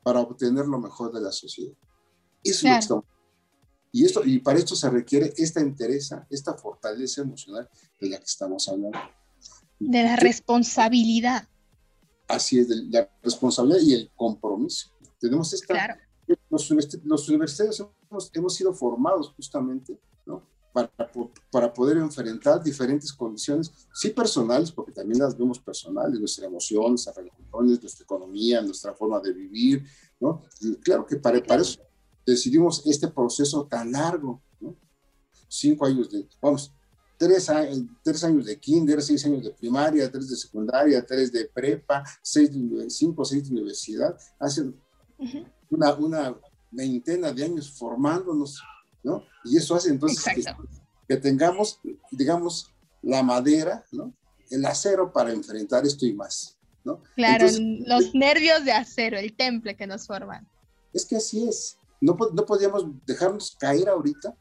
para 0.04 0.20
obtener 0.20 0.66
lo 0.68 0.80
mejor 0.80 1.14
de 1.14 1.22
la 1.22 1.32
sociedad. 1.32 1.74
Eso 2.44 2.62
claro. 2.62 2.76
es 2.80 2.90
lo 2.90 3.02
que 3.02 3.06
estamos 3.06 3.14
y, 3.96 4.06
esto, 4.06 4.26
y 4.26 4.40
para 4.40 4.58
esto 4.58 4.76
se 4.76 4.90
requiere 4.90 5.32
esta 5.38 5.62
entereza, 5.62 6.26
esta 6.32 6.56
fortaleza 6.56 7.22
emocional 7.22 7.70
de 8.02 8.10
la 8.10 8.18
que 8.18 8.26
estamos 8.26 8.68
hablando. 8.68 8.98
De 9.80 10.04
la 10.04 10.16
responsabilidad. 10.16 11.48
Así 12.36 12.60
es, 12.60 12.68
la 12.70 13.10
responsabilidad 13.22 13.80
y 13.82 13.94
el 13.94 14.12
compromiso. 14.16 14.92
Tenemos 15.20 15.54
esta, 15.54 15.74
claro 15.74 15.96
los, 16.50 16.70
los 17.04 17.30
universitarios 17.30 17.80
hemos, 18.10 18.32
hemos, 18.34 18.56
sido 18.56 18.74
formados 18.74 19.34
justamente 19.36 20.00
¿no? 20.26 20.48
para, 20.72 20.92
para 21.52 21.74
poder 21.74 21.98
enfrentar 21.98 22.64
diferentes 22.64 23.12
condiciones, 23.12 23.72
sí 23.94 24.10
personales, 24.10 24.72
porque 24.72 24.92
también 24.92 25.20
las 25.20 25.38
vemos 25.38 25.60
personales, 25.60 26.20
nuestras 26.20 26.48
emociones, 26.48 26.90
nuestras 26.90 27.16
relaciones, 27.16 27.82
nuestra 27.82 28.04
economía, 28.04 28.62
nuestra 28.62 28.94
forma 28.94 29.20
de 29.20 29.34
vivir, 29.34 29.86
¿no? 30.20 30.44
Y 30.62 30.76
claro 30.78 31.06
que 31.06 31.18
para, 31.18 31.42
para 31.44 31.62
eso 31.62 31.80
decidimos 32.26 32.82
este 32.86 33.08
proceso 33.08 33.66
tan 33.68 33.92
largo, 33.92 34.42
¿no? 34.60 34.76
Cinco 35.48 35.86
años 35.86 36.10
de, 36.10 36.28
vamos, 36.42 36.72
tres 37.26 37.50
años, 37.50 37.86
tres 38.04 38.24
años 38.24 38.46
de 38.46 38.60
kinder, 38.60 39.02
seis 39.02 39.26
años 39.26 39.44
de 39.44 39.52
primaria, 39.52 40.12
tres 40.12 40.30
de 40.30 40.36
secundaria, 40.36 41.06
tres 41.06 41.32
de 41.32 41.46
prepa, 41.46 42.04
seis, 42.22 42.50
cinco, 42.90 43.24
seis 43.24 43.44
de 43.46 43.52
universidad, 43.52 44.18
hacen 44.40 44.76
uh 45.18 45.26
-huh 45.26 45.46
una, 45.74 45.94
una 45.96 46.36
veintena 46.72 47.32
de 47.32 47.44
años 47.44 47.72
formándonos, 47.72 48.62
¿no? 49.04 49.24
Y 49.44 49.58
eso 49.58 49.76
hace 49.76 49.90
entonces 49.90 50.24
que, 50.24 50.44
que, 51.08 51.18
tengamos, 51.18 51.80
digamos, 52.12 52.74
la 53.02 53.24
madera, 53.24 53.86
¿no? 53.92 54.14
El 54.50 54.66
acero 54.66 55.12
para 55.12 55.32
enfrentar 55.32 55.86
esto 55.86 56.06
y 56.06 56.14
más. 56.14 56.58
¿no? 56.84 57.02
Claro, 57.16 57.48
los 57.88 58.14
nervios 58.14 58.66
de 58.66 58.74
acero, 58.74 59.18
el 59.18 59.34
temple 59.36 59.76
que 59.76 59.88
nos 59.88 60.06
forman. 60.06 60.48
Es 60.94 61.06
que 61.06 61.16
así 61.16 61.48
es. 61.48 61.78
No, 62.02 62.18
no 62.34 62.46
podríamos 62.46 62.86
dejarnos 63.06 63.56
caer 63.58 63.88
ahorita 63.88 64.36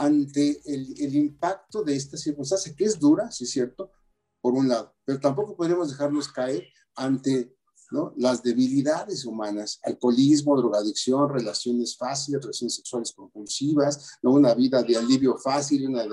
ante 0.00 0.62
el, 0.64 0.94
el, 0.98 1.14
impacto 1.14 1.82
de 1.82 1.94
esta 1.94 2.16
circunstancia, 2.16 2.74
que 2.74 2.84
es 2.84 2.98
dura, 2.98 3.30
sí 3.30 3.44
es 3.44 3.50
cierto, 3.50 3.92
por 4.40 4.54
un 4.54 4.68
lado, 4.68 4.94
pero 5.04 5.20
tampoco 5.20 5.54
podríamos 5.54 5.90
dejarnos 5.90 6.28
caer 6.28 6.64
ante 6.94 7.54
¿no? 7.90 8.14
las 8.16 8.42
debilidades 8.42 9.24
humanas, 9.24 9.80
alcoholismo, 9.82 10.56
drogadicción, 10.56 11.28
relaciones 11.28 11.96
fáciles, 11.96 12.40
relaciones 12.40 12.76
sexuales 12.76 13.12
compulsivas, 13.12 14.18
¿no? 14.22 14.32
una 14.32 14.54
vida 14.54 14.82
de 14.82 14.96
alivio 14.96 15.36
fácil, 15.36 15.88
una, 15.88 16.04
de, 16.04 16.08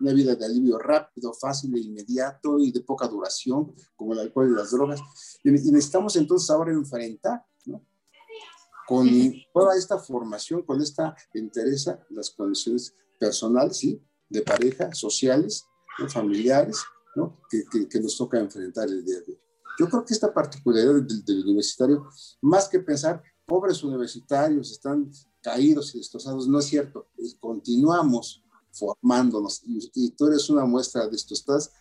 una 0.00 0.12
vida 0.12 0.34
de 0.34 0.44
alivio 0.44 0.78
rápido, 0.78 1.32
fácil 1.34 1.74
e 1.76 1.80
inmediato 1.80 2.58
y 2.58 2.72
de 2.72 2.80
poca 2.80 3.06
duración, 3.06 3.74
como 3.94 4.14
el 4.14 4.20
alcohol 4.20 4.50
y 4.50 4.56
las 4.56 4.70
drogas. 4.70 5.00
Y, 5.42 5.50
necesitamos 5.50 6.16
entonces 6.16 6.50
ahora 6.50 6.72
enfrentar 6.72 7.44
¿no? 7.66 7.84
con 8.86 9.06
toda 9.52 9.76
esta 9.76 9.98
formación, 9.98 10.62
con 10.62 10.80
esta 10.80 11.14
interesa, 11.34 12.04
las 12.10 12.30
condiciones 12.30 12.94
personales, 13.24 13.76
¿sí? 13.76 14.02
de 14.28 14.42
pareja, 14.42 14.92
sociales, 14.92 15.64
familiares, 16.08 16.78
¿no? 17.16 17.40
que, 17.50 17.88
que 17.88 18.00
nos 18.00 18.16
toca 18.16 18.38
enfrentar 18.38 18.88
el 18.88 19.04
día 19.04 19.20
de 19.20 19.32
hoy. 19.32 19.38
Yo 19.78 19.88
creo 19.88 20.04
que 20.04 20.14
esta 20.14 20.32
particularidad 20.32 21.02
del, 21.02 21.42
universitario, 21.42 22.06
más 22.40 22.68
que 22.68 22.80
pensar, 22.80 23.22
pobres 23.46 23.82
universitarios 23.82 24.70
están 24.70 25.10
caídos 25.42 25.94
y 25.94 25.98
destrozados, 25.98 26.46
no 26.48 26.58
es 26.58 26.66
cierto. 26.66 27.08
Continuamos 27.40 28.42
formándonos 28.72 29.62
y, 29.64 30.10
tú 30.12 30.26
eres 30.26 30.48
una 30.50 30.64
muestra 30.64 31.08
de 31.08 31.16
esto. 31.16 31.34
Estás 31.34 31.72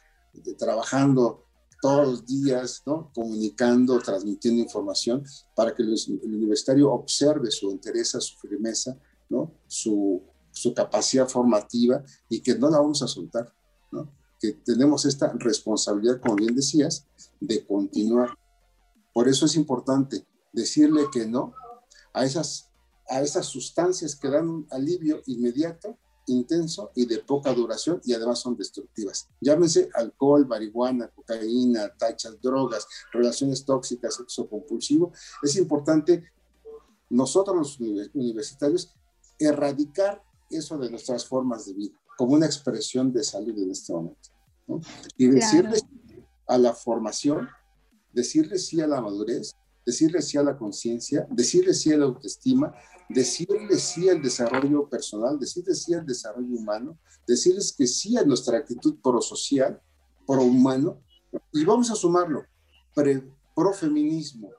trabajando 0.57 1.45
todos 1.81 2.07
los 2.07 2.25
días, 2.25 2.81
¿no? 2.85 3.11
comunicando, 3.13 3.99
transmitiendo 3.99 4.61
información 4.61 5.23
para 5.55 5.75
que 5.75 5.83
el, 5.83 5.95
universitario 6.23 6.91
observe 6.91 7.51
su 7.51 7.69
interés, 7.71 8.09
su 8.09 8.39
firmeza, 8.39 8.97
¿no? 9.29 9.53
su, 9.67 10.23
su 10.53 10.73
capacidad 10.73 11.27
formativa 11.27 12.01
y 12.29 12.41
que 12.41 12.55
no 12.55 12.69
la 12.69 12.79
vamos 12.79 13.01
a 13.01 13.07
soltar. 13.07 13.53
¿no? 13.91 14.09
que 14.43 14.51
tenemos 14.51 15.05
esta 15.05 15.31
responsabilidad, 15.39 16.19
como 16.19 16.35
bien 16.35 16.53
decías, 16.53 17.07
de 17.39 17.65
continuar. 17.65 18.37
Por 19.13 19.29
eso 19.29 19.45
es 19.45 19.55
importante 19.55 20.27
decirle 20.51 21.03
que 21.13 21.25
no 21.25 21.53
a 22.13 22.25
esas, 22.25 22.69
a 23.07 23.21
esas 23.21 23.45
sustancias 23.45 24.17
que 24.17 24.29
dan 24.29 24.49
un 24.49 24.67
alivio 24.69 25.21
inmediato, 25.27 25.97
intenso 26.25 26.91
y 26.93 27.05
de 27.05 27.19
poca 27.19 27.53
duración 27.53 28.01
y 28.03 28.11
además 28.11 28.39
son 28.39 28.57
destructivas. 28.57 29.29
Llámense 29.39 29.89
alcohol, 29.93 30.45
marihuana, 30.45 31.07
cocaína, 31.07 31.95
tachas, 31.97 32.41
drogas, 32.41 32.85
relaciones 33.13 33.63
tóxicas, 33.63 34.15
sexo 34.15 34.49
compulsivo. 34.49 35.13
Es 35.41 35.55
importante 35.55 36.21
nosotros 37.09 37.55
los 37.55 37.79
universitarios 38.13 38.93
erradicar 39.39 40.21
eso 40.53 40.77
de 40.77 40.89
nuestras 40.89 41.25
formas 41.25 41.65
de 41.65 41.73
vida 41.73 42.03
como 42.17 42.33
una 42.33 42.45
expresión 42.45 43.11
de 43.11 43.23
salud 43.23 43.57
en 43.57 43.71
este 43.71 43.93
momento. 43.93 44.29
Y 45.17 45.27
decirle 45.27 45.79
a 46.47 46.57
la 46.57 46.73
formación, 46.73 47.49
decirle 48.13 48.57
sí 48.57 48.81
a 48.81 48.87
la 48.87 49.01
madurez, 49.01 49.55
decirle 49.85 50.21
sí 50.21 50.37
a 50.37 50.43
la 50.43 50.57
conciencia, 50.57 51.27
decirle 51.29 51.73
sí 51.73 51.91
a 51.91 51.97
la 51.97 52.05
autoestima, 52.05 52.73
decirle 53.09 53.77
sí 53.77 54.09
al 54.09 54.21
desarrollo 54.21 54.87
personal, 54.87 55.39
decirle 55.39 55.75
sí 55.75 55.93
al 55.93 56.05
desarrollo 56.05 56.55
humano, 56.55 56.97
decirles 57.27 57.73
que 57.73 57.87
sí 57.87 58.17
a 58.17 58.23
nuestra 58.23 58.57
actitud 58.57 58.95
prosocial, 59.01 59.81
prohumano, 60.25 61.01
y 61.51 61.65
vamos 61.65 61.89
a 61.91 61.95
sumarlo, 61.95 62.45
pre, 62.93 63.23
profeminismo, 63.55 64.51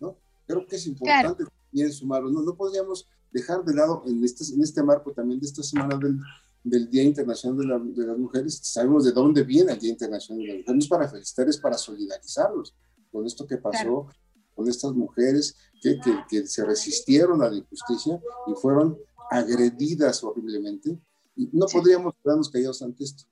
¿no? 0.00 0.16
Creo 0.46 0.66
que 0.66 0.76
es 0.76 0.86
importante 0.86 1.44
también 1.44 1.92
sumarlo, 1.92 2.30
no, 2.30 2.42
no 2.42 2.54
podríamos 2.54 3.08
dejar 3.34 3.64
de 3.64 3.74
lado 3.74 4.04
en 4.06 4.22
este, 4.24 4.44
en 4.54 4.62
este 4.62 4.82
marco 4.82 5.12
también 5.12 5.40
de 5.40 5.46
esta 5.46 5.62
semana 5.62 5.98
del, 5.98 6.18
del 6.62 6.88
Día 6.88 7.02
Internacional 7.02 7.92
de, 7.92 8.06
las 8.06 8.16
Mujeres, 8.16 8.60
sabemos 8.62 9.04
de 9.04 9.12
dónde 9.12 9.42
viene 9.42 9.72
el 9.72 9.78
Día 9.78 9.90
Internacional 9.90 10.40
de 10.40 10.46
las 10.46 10.56
Mujeres, 10.58 10.74
no 10.74 10.78
es 10.78 10.88
para 10.88 11.08
felicitar, 11.08 11.48
es 11.48 11.58
para 11.58 11.76
solidarizarlos 11.76 12.74
con 13.10 13.26
esto 13.26 13.44
que 13.44 13.58
pasó, 13.58 14.06
con 14.54 14.68
estas 14.68 14.92
mujeres 14.92 15.56
que, 15.82 15.98
que, 16.30 16.46
se 16.46 16.64
resistieron 16.64 17.42
a 17.42 17.50
la 17.50 17.56
injusticia 17.56 18.20
y 18.46 18.54
fueron 18.54 18.96
agredidas 19.30 20.22
horriblemente. 20.22 20.96
Y 21.34 21.50
no 21.52 21.66
podríamos 21.66 22.14
quedarnos 22.22 22.48
callados 22.48 22.82
ante 22.82 23.02
esto. 23.02 23.24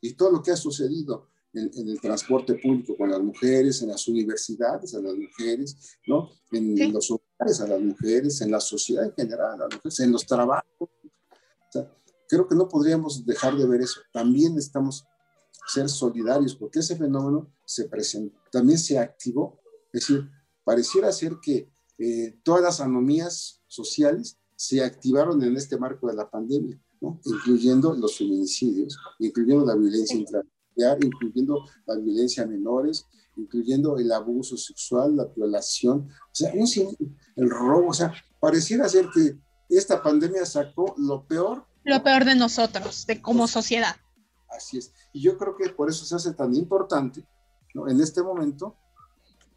Y 0.00 0.14
todo 0.14 0.32
lo 0.32 0.42
que 0.42 0.50
ha 0.50 0.56
sucedido 0.56 1.28
en, 1.52 1.70
el 1.88 2.00
transporte 2.00 2.54
público 2.54 2.96
con 2.96 3.10
las 3.10 3.20
mujeres, 3.20 3.82
en 3.82 3.88
las 3.88 4.08
universidades 4.08 4.94
a 4.94 5.00
las 5.00 5.14
mujeres, 5.14 5.98
¿no? 6.06 6.30
en 6.52 6.92
los 6.92 7.10
hogares 7.10 7.25
a 7.38 7.66
las 7.66 7.80
mujeres, 7.80 8.40
en 8.40 8.50
la 8.50 8.60
sociedad 8.60 9.04
en 9.04 9.12
general 9.12 9.54
a 9.54 9.56
las 9.56 9.74
mujeres, 9.74 10.00
en 10.00 10.12
los 10.12 10.26
trabajos. 10.26 10.66
O 10.80 11.70
sea, 11.70 11.92
creo 12.28 12.48
que 12.48 12.54
no 12.54 12.68
podríamos 12.68 13.24
dejar 13.24 13.56
de 13.56 13.66
ver 13.66 13.82
eso. 13.82 14.00
También 14.12 14.56
estamos 14.56 15.06
ser 15.66 15.88
solidarios 15.88 16.54
porque 16.54 16.78
ese 16.78 16.96
fenómeno 16.96 17.52
se 17.64 17.88
presentó, 17.88 18.38
también 18.50 18.78
se 18.78 18.98
activó. 18.98 19.60
Es 19.92 20.06
decir, 20.06 20.30
pareciera 20.64 21.10
ser 21.12 21.36
que 21.42 21.68
eh, 21.98 22.38
todas 22.42 22.62
las 22.62 22.80
anomías 22.80 23.62
sociales 23.66 24.38
se 24.54 24.82
activaron 24.82 25.42
en 25.42 25.56
este 25.56 25.76
marco 25.76 26.06
de 26.06 26.14
la 26.14 26.30
pandemia, 26.30 26.80
¿no? 27.00 27.20
incluyendo 27.24 27.94
los 27.94 28.16
feminicidios, 28.16 28.96
incluyendo 29.18 29.66
la 29.66 29.74
violencia 29.74 30.16
intrafamiliar, 30.16 31.04
incluyendo 31.04 31.64
la 31.86 31.96
violencia 31.96 32.44
a 32.44 32.46
menores, 32.46 33.06
incluyendo 33.36 33.98
el 33.98 34.10
abuso 34.12 34.56
sexual, 34.56 35.16
la 35.16 35.26
violación, 35.26 36.08
o 36.08 36.34
sea, 36.34 36.52
el 36.52 37.50
robo, 37.50 37.90
o 37.90 37.94
sea, 37.94 38.12
pareciera 38.40 38.88
ser 38.88 39.08
que 39.12 39.38
esta 39.68 40.02
pandemia 40.02 40.44
sacó 40.46 40.94
lo 40.98 41.26
peor 41.26 41.66
lo 41.86 42.02
peor 42.02 42.24
de 42.24 42.34
nosotros, 42.34 43.06
de 43.06 43.22
como 43.22 43.46
sociedad. 43.46 43.94
Así 44.50 44.76
es. 44.76 44.92
Y 45.12 45.22
yo 45.22 45.38
creo 45.38 45.56
que 45.56 45.68
por 45.68 45.88
eso 45.88 46.04
se 46.04 46.16
hace 46.16 46.34
tan 46.34 46.52
importante, 46.54 47.24
¿no? 47.74 47.88
en 47.88 48.00
este 48.00 48.22
momento, 48.22 48.76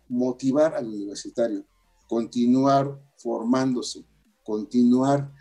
motivar 0.07 0.75
al 0.75 0.87
universitario, 0.87 1.65
continuar 2.07 3.01
formándose, 3.17 4.05
continuar 4.43 5.33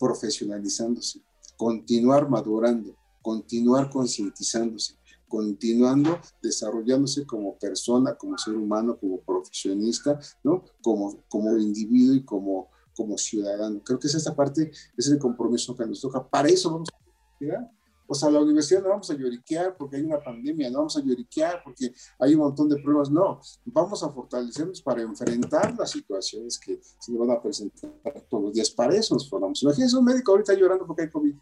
profesionalizándose, 0.00 1.22
continuar 1.56 2.28
madurando, 2.28 2.96
continuar 3.22 3.88
concientizándose, 3.88 4.96
continuando 5.32 6.20
desarrollándose 6.42 7.24
como 7.24 7.56
persona, 7.56 8.14
como 8.16 8.36
ser 8.36 8.54
humano, 8.54 8.98
como 9.00 9.18
profesionista, 9.22 10.20
¿no? 10.44 10.62
Como, 10.82 11.24
como 11.26 11.56
individuo 11.56 12.16
y 12.16 12.22
como 12.22 12.68
como 12.94 13.16
ciudadano. 13.16 13.80
Creo 13.82 13.98
que 13.98 14.08
es 14.08 14.14
esta 14.14 14.36
parte, 14.36 14.70
es 14.94 15.08
el 15.08 15.18
compromiso 15.18 15.74
que 15.74 15.86
nos 15.86 16.02
toca. 16.02 16.28
Para 16.28 16.48
eso 16.48 16.70
vamos 16.70 16.90
a 16.92 17.40
llegar. 17.40 17.70
O 18.06 18.14
sea, 18.14 18.30
la 18.30 18.42
universidad 18.42 18.82
no 18.82 18.90
vamos 18.90 19.10
a 19.10 19.14
lloriquear 19.14 19.74
porque 19.74 19.96
hay 19.96 20.02
una 20.02 20.22
pandemia, 20.22 20.68
no 20.68 20.80
vamos 20.80 20.98
a 20.98 21.00
lloriquear 21.00 21.62
porque 21.64 21.94
hay 22.18 22.34
un 22.34 22.40
montón 22.40 22.68
de 22.68 22.76
pruebas, 22.76 23.10
no. 23.10 23.40
Vamos 23.64 24.02
a 24.02 24.10
fortalecernos 24.10 24.82
para 24.82 25.00
enfrentar 25.00 25.74
las 25.78 25.92
situaciones 25.92 26.58
que 26.58 26.78
se 26.82 27.10
nos 27.10 27.26
van 27.26 27.38
a 27.38 27.40
presentar 27.40 27.90
todos 28.28 28.44
los 28.44 28.52
días. 28.52 28.68
Para 28.68 28.94
eso 28.94 29.14
nos 29.14 29.30
formamos. 29.30 29.62
Imagínense 29.62 29.96
un 29.96 30.04
médico 30.04 30.32
ahorita 30.32 30.52
llorando 30.52 30.86
porque 30.86 31.04
hay 31.04 31.10
COVID, 31.10 31.34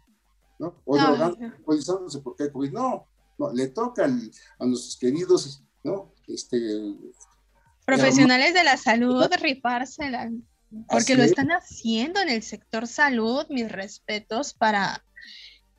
¿no? 0.59 0.81
O 0.85 0.95
no, 0.95 1.07
drogando, 1.07 1.37
porque 2.23 2.43
hay 2.43 2.51
COVID. 2.51 2.71
No, 2.71 3.05
no 3.41 3.53
le 3.53 3.67
toca 3.67 4.05
a 4.05 4.65
nuestros 4.65 4.97
queridos, 4.97 5.63
¿no? 5.83 6.13
Este, 6.27 6.57
Profesionales 7.85 8.53
de 8.53 8.63
la 8.63 8.77
salud 8.77 9.25
rifársela. 9.39 10.31
Porque 10.87 11.15
lo 11.15 11.23
están 11.23 11.49
haciendo 11.49 12.21
en 12.21 12.29
el 12.29 12.43
sector 12.43 12.87
salud, 12.87 13.45
mis 13.49 13.69
respetos 13.69 14.53
para, 14.53 15.03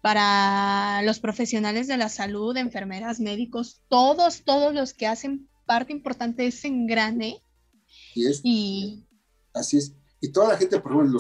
para 0.02 1.00
los 1.02 1.18
profesionales 1.18 1.86
de 1.86 1.96
la 1.96 2.10
salud, 2.10 2.54
enfermeras, 2.58 3.18
médicos, 3.18 3.80
todos, 3.88 4.44
todos 4.44 4.74
los 4.74 4.92
que 4.92 5.06
hacen 5.06 5.48
parte 5.64 5.92
importante 5.92 6.42
de 6.42 6.48
ese 6.48 6.68
engrane. 6.68 7.42
Y 8.14 8.26
es, 8.26 8.40
y, 8.44 9.06
así 9.54 9.78
es. 9.78 9.94
Y 10.20 10.30
toda 10.30 10.48
la 10.48 10.58
gente, 10.58 10.78
por 10.78 10.92
ejemplo, 10.92 11.18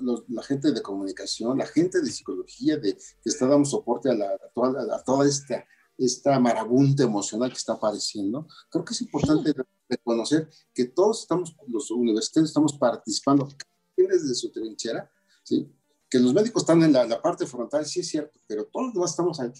los, 0.00 0.24
la 0.28 0.42
gente 0.42 0.72
de 0.72 0.82
comunicación, 0.82 1.58
la 1.58 1.66
gente 1.66 2.00
de 2.00 2.10
psicología, 2.10 2.78
de, 2.78 2.94
que 2.94 3.28
está 3.28 3.46
dando 3.46 3.68
soporte 3.68 4.10
a, 4.10 4.14
la, 4.14 4.26
a 4.26 5.02
toda, 5.04 5.28
esta, 5.28 5.64
esta 6.04 6.38
marabunta 6.40 7.02
emocional 7.02 7.50
que 7.50 7.58
está 7.58 7.74
apareciendo, 7.74 8.46
creo 8.70 8.84
que 8.84 8.94
es 8.94 9.02
importante 9.02 9.54
reconocer 9.88 10.48
que 10.74 10.86
todos 10.86 11.20
estamos, 11.20 11.54
los 11.68 11.90
universitarios 11.90 12.50
estamos 12.50 12.72
participando 12.74 13.48
desde 13.96 14.34
su 14.34 14.50
trinchera, 14.50 15.10
¿sí? 15.44 15.70
que 16.08 16.18
los 16.18 16.34
médicos 16.34 16.62
están 16.62 16.82
en 16.82 16.92
la, 16.92 17.22
parte 17.22 17.46
frontal, 17.46 17.86
sí 17.86 18.00
es 18.00 18.08
cierto, 18.08 18.40
pero 18.46 18.64
todos 18.64 18.86
los 18.86 18.94
demás 18.94 19.10
estamos 19.10 19.40
ahí, 19.40 19.52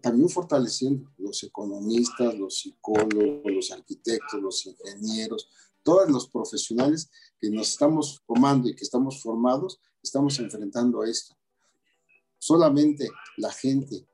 también 0.00 0.28
fortaleciendo 0.30 1.10
los 1.18 1.42
economistas, 1.42 2.34
los 2.38 2.58
psicólogos, 2.60 3.52
los 3.52 3.70
arquitectos, 3.70 4.40
los 4.40 4.64
ingenieros, 4.64 5.50
todos 5.82 6.08
los 6.08 6.28
profesionales 6.28 7.10
que 7.38 7.50
nos 7.50 7.70
estamos 7.70 8.22
formando 8.26 8.68
y 8.68 8.74
que 8.74 8.84
estamos 8.84 9.22
formados, 9.22 9.80
estamos 10.02 10.38
enfrentando 10.38 11.02
a 11.02 11.08
esto. 11.08 11.36
Solamente 12.38 13.10
la 13.36 13.52
gente 13.52 14.08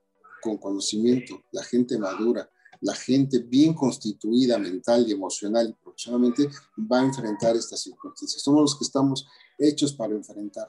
con 0.46 0.59
conocimiento, 0.59 1.42
la 1.50 1.64
gente 1.64 1.98
madura, 1.98 2.48
la 2.80 2.94
gente 2.94 3.40
bien 3.40 3.74
constituida 3.74 4.59
mental 4.59 5.04
y 5.09 5.12
emocional 5.12 5.68
y 5.68 5.82
profesionalmente 5.82 6.48
va 6.78 7.00
a 7.00 7.04
enfrentar 7.04 7.56
estas 7.56 7.80
circunstancias. 7.80 8.40
Somos 8.40 8.61
los 8.61 8.78
que 8.78 8.85
estamos 8.85 9.26
hechos 9.59 9.92
para 9.92 10.14
enfrentar. 10.14 10.68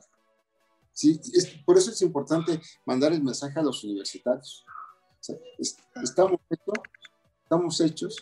¿Sí? 0.94 1.20
por 1.64 1.78
eso 1.78 1.92
es 1.92 2.02
importante 2.02 2.60
mandar 2.84 3.14
el 3.14 3.22
mensaje 3.22 3.60
a 3.60 3.62
los 3.62 3.84
universitarios. 3.84 4.66
estamos, 6.02 7.82
hechos, 7.82 8.16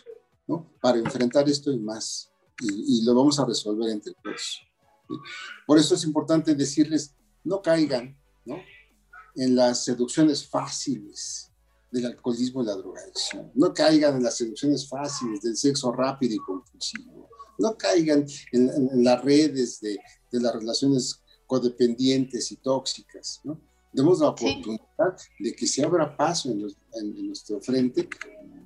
¿no? 0.46 0.70
para 0.82 0.98
enfrentar 0.98 1.48
esto 1.48 1.72
y 1.72 1.78
más, 1.78 2.30
y, 2.60 3.02
lo 3.02 3.14
vamos 3.14 3.38
a 3.38 3.46
resolver 3.46 3.88
entre 3.88 4.12
todos. 4.22 4.60
Por 5.66 5.78
eso 5.78 5.94
es 5.94 6.04
importante 6.04 6.54
decirles, 6.54 7.14
no 7.44 7.62
caigan 7.62 8.14
¿no? 8.44 8.56
En 9.36 9.54
las 9.54 9.84
seducciones 9.84 10.46
fáciles 10.46 11.50
del 11.90 12.06
alcoholismo 12.06 12.62
y 12.62 12.66
la 12.66 12.74
drogadicción, 12.74 13.50
no 13.54 13.72
caigan 13.72 14.16
en 14.16 14.22
las 14.22 14.36
seducciones 14.36 14.88
fáciles 14.88 15.40
del 15.42 15.56
sexo 15.56 15.92
rápido 15.92 16.34
y 16.34 16.38
compulsivo, 16.38 17.28
no 17.58 17.76
caigan 17.76 18.26
en, 18.52 19.04
las 19.04 19.22
redes 19.24 19.80
de, 19.80 19.98
de 20.32 20.40
las 20.40 20.54
relaciones 20.54 21.22
codependientes 21.46 22.50
y 22.52 22.56
tóxicas, 22.56 23.40
¿no? 23.44 23.60
Demos 23.96 24.20
la 24.20 24.28
oportunidad 24.28 25.16
de 25.38 25.54
que 25.54 25.66
se 25.66 25.82
abra 25.82 26.14
paso 26.14 26.50
en, 26.50 27.26
nuestro 27.26 27.62
frente, 27.62 28.06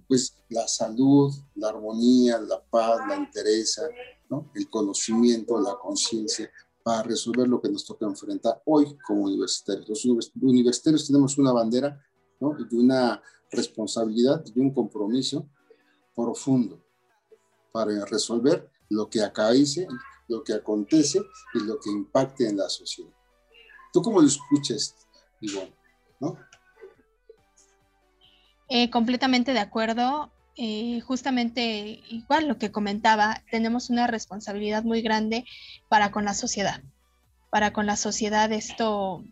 pues 0.09 0.35
la 0.49 0.67
salud, 0.67 1.33
la 1.55 1.69
armonía, 1.69 2.41
la 2.41 2.61
paz, 2.61 2.99
la 3.09 3.15
interés, 3.15 3.81
¿no? 4.29 4.51
el 4.57 4.69
conocimiento, 4.69 5.61
la 5.61 5.77
conciencia, 5.81 6.51
para 6.83 7.03
resolver 7.03 7.49
lo 7.49 7.61
que 7.61 7.69
nos 7.69 7.85
toca 7.85 8.07
enfrentar 8.07 8.63
hoy 8.65 8.97
como 9.07 9.25
universitarios. 9.25 9.89
Los 9.89 10.05
universitarios 10.43 11.07
tenemos 11.07 11.37
una 11.39 11.53
bandera 11.53 12.01
¿no? 12.41 12.57
y 12.71 12.77
una 12.77 13.23
responsabilidad 13.51 14.45
y 14.55 14.61
un 14.61 14.73
compromiso 14.73 15.49
profundo 16.15 16.83
para 17.73 18.05
resolver 18.07 18.71
lo 18.89 19.09
que 19.09 19.23
acaece 19.23 19.87
lo 20.31 20.45
que 20.45 20.55
acontece 20.55 21.21
y 21.55 21.59
lo 21.67 21.79
que 21.81 21.91
impacte 21.91 22.49
en 22.49 22.57
la 22.57 22.69
sociedad. 22.69 23.11
¿Tú 23.93 24.01
cómo 24.01 24.21
lo 24.21 24.29
escuchas, 24.29 24.97
Ivonne? 25.41 25.75
¿No? 26.21 26.39
Eh, 28.69 28.89
completamente 28.91 29.53
de 29.53 29.59
acuerdo. 29.59 30.31
Eh, 30.57 31.01
justamente 31.01 32.03
igual 32.09 32.49
lo 32.49 32.59
que 32.59 32.71
comentaba, 32.71 33.43
tenemos 33.51 33.89
una 33.89 34.07
responsabilidad 34.07 34.83
muy 34.83 35.03
grande 35.03 35.45
para 35.89 36.11
con 36.11 36.25
la 36.25 36.35
sociedad. 36.35 36.83
Para 37.51 37.73
con 37.73 37.87
la 37.87 37.97
sociedad 37.97 38.53
esto 38.53 39.25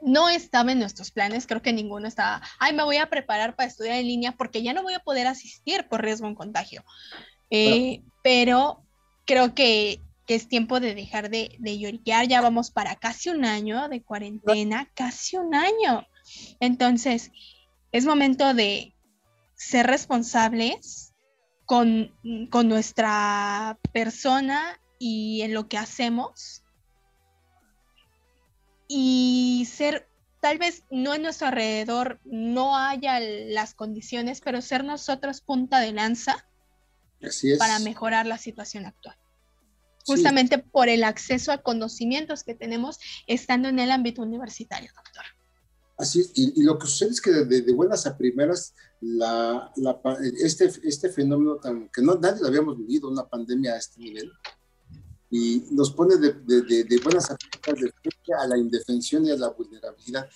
no 0.00 0.28
estaba 0.28 0.72
en 0.72 0.78
nuestros 0.78 1.10
planes, 1.10 1.46
creo 1.46 1.62
que 1.62 1.72
ninguno 1.72 2.06
estaba, 2.06 2.42
ay, 2.58 2.74
me 2.74 2.84
voy 2.84 2.98
a 2.98 3.08
preparar 3.08 3.56
para 3.56 3.68
estudiar 3.68 3.96
en 3.96 4.06
línea 4.06 4.32
porque 4.32 4.62
ya 4.62 4.72
no 4.74 4.82
voy 4.82 4.94
a 4.94 5.00
poder 5.00 5.26
asistir 5.26 5.88
por 5.88 6.02
riesgo 6.02 6.26
en 6.26 6.34
contagio. 6.34 6.84
Eh, 7.50 8.02
pero 8.22 8.82
creo 9.26 9.54
que 9.54 10.00
que 10.26 10.34
es 10.34 10.48
tiempo 10.48 10.80
de 10.80 10.94
dejar 10.94 11.30
de, 11.30 11.56
de 11.58 11.78
lloriquear. 11.78 12.26
Ya 12.26 12.40
vamos 12.40 12.70
para 12.70 12.96
casi 12.96 13.30
un 13.30 13.44
año 13.44 13.88
de 13.88 14.02
cuarentena, 14.02 14.90
casi 14.94 15.36
un 15.36 15.54
año. 15.54 16.06
Entonces, 16.60 17.30
es 17.92 18.06
momento 18.06 18.54
de 18.54 18.93
ser 19.54 19.86
responsables 19.86 21.12
con, 21.64 22.14
con 22.50 22.68
nuestra 22.68 23.78
persona 23.92 24.80
y 24.98 25.42
en 25.42 25.54
lo 25.54 25.68
que 25.68 25.78
hacemos. 25.78 26.62
Y 28.86 29.66
ser, 29.70 30.08
tal 30.40 30.58
vez 30.58 30.84
no 30.90 31.14
en 31.14 31.22
nuestro 31.22 31.48
alrededor 31.48 32.20
no 32.24 32.76
haya 32.76 33.18
las 33.20 33.74
condiciones, 33.74 34.40
pero 34.40 34.60
ser 34.60 34.84
nosotros 34.84 35.40
punta 35.40 35.80
de 35.80 35.92
lanza 35.92 36.46
para 37.58 37.78
mejorar 37.78 38.26
la 38.26 38.36
situación 38.36 38.84
actual 38.84 39.16
justamente 40.06 40.58
por 40.58 40.88
el 40.88 41.02
acceso 41.04 41.52
a 41.52 41.62
conocimientos 41.62 42.44
que 42.44 42.54
tenemos 42.54 42.98
estando 43.26 43.68
en 43.68 43.78
el 43.78 43.90
ámbito 43.90 44.22
universitario, 44.22 44.92
doctor. 44.94 45.24
Así 45.96 46.20
es, 46.20 46.32
y, 46.34 46.62
lo 46.62 46.78
que 46.78 46.86
sucede 46.86 47.10
es 47.10 47.20
que 47.20 47.30
de, 47.30 47.72
buenas 47.72 48.06
a 48.06 48.16
primeras, 48.16 48.74
la, 49.00 49.72
este, 50.42 50.70
este 50.82 51.08
fenómeno 51.08 51.56
tan, 51.56 51.88
que 51.90 52.02
no, 52.02 52.16
nadie 52.16 52.40
lo 52.40 52.48
habíamos 52.48 52.76
vivido, 52.76 53.08
una 53.08 53.28
pandemia 53.28 53.74
a 53.74 53.78
este 53.78 54.00
nivel, 54.00 54.32
y 55.30 55.64
nos 55.70 55.92
pone 55.92 56.16
de, 56.16 56.32
de 56.32 57.00
buenas 57.02 57.30
a 57.30 57.36
primeras 57.36 57.92
de 58.02 58.34
a 58.34 58.46
la 58.46 58.58
indefensión 58.58 59.24
y 59.24 59.30
a 59.30 59.36
la 59.36 59.50
vulnerabilidad. 59.50 60.28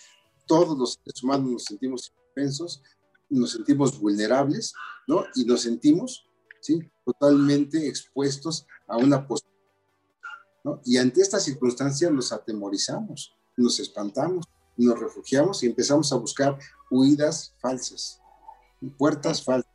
Todos 0.46 0.76
los 0.78 0.98
seres 1.04 1.22
humanos 1.22 1.50
nos 1.50 1.64
sentimos 1.64 2.10
indefensos, 2.10 2.82
nos 3.28 3.52
sentimos 3.52 3.98
vulnerables, 4.00 4.72
¿no? 5.06 5.24
Y 5.34 5.44
nos 5.44 5.62
sentimos, 5.62 6.26
¿sí? 6.60 6.80
Totalmente 7.04 7.86
expuestos 7.86 8.66
a 8.86 8.96
una 8.96 9.26
posibilidad 9.26 9.58
y 10.84 10.96
ante 10.96 11.20
esta 11.20 11.40
circunstancia 11.40 12.10
nos 12.10 12.32
atemorizamos, 12.32 13.36
nos 13.56 13.80
espantamos, 13.80 14.46
nos 14.86 14.98
refugiamos 14.98 15.62
y 15.62 15.66
empezamos 15.66 16.12
a 16.12 16.16
buscar 16.16 16.58
huidas 16.90 17.54
falsas, 17.58 18.20
puertas 18.96 19.42
falsas, 19.42 19.72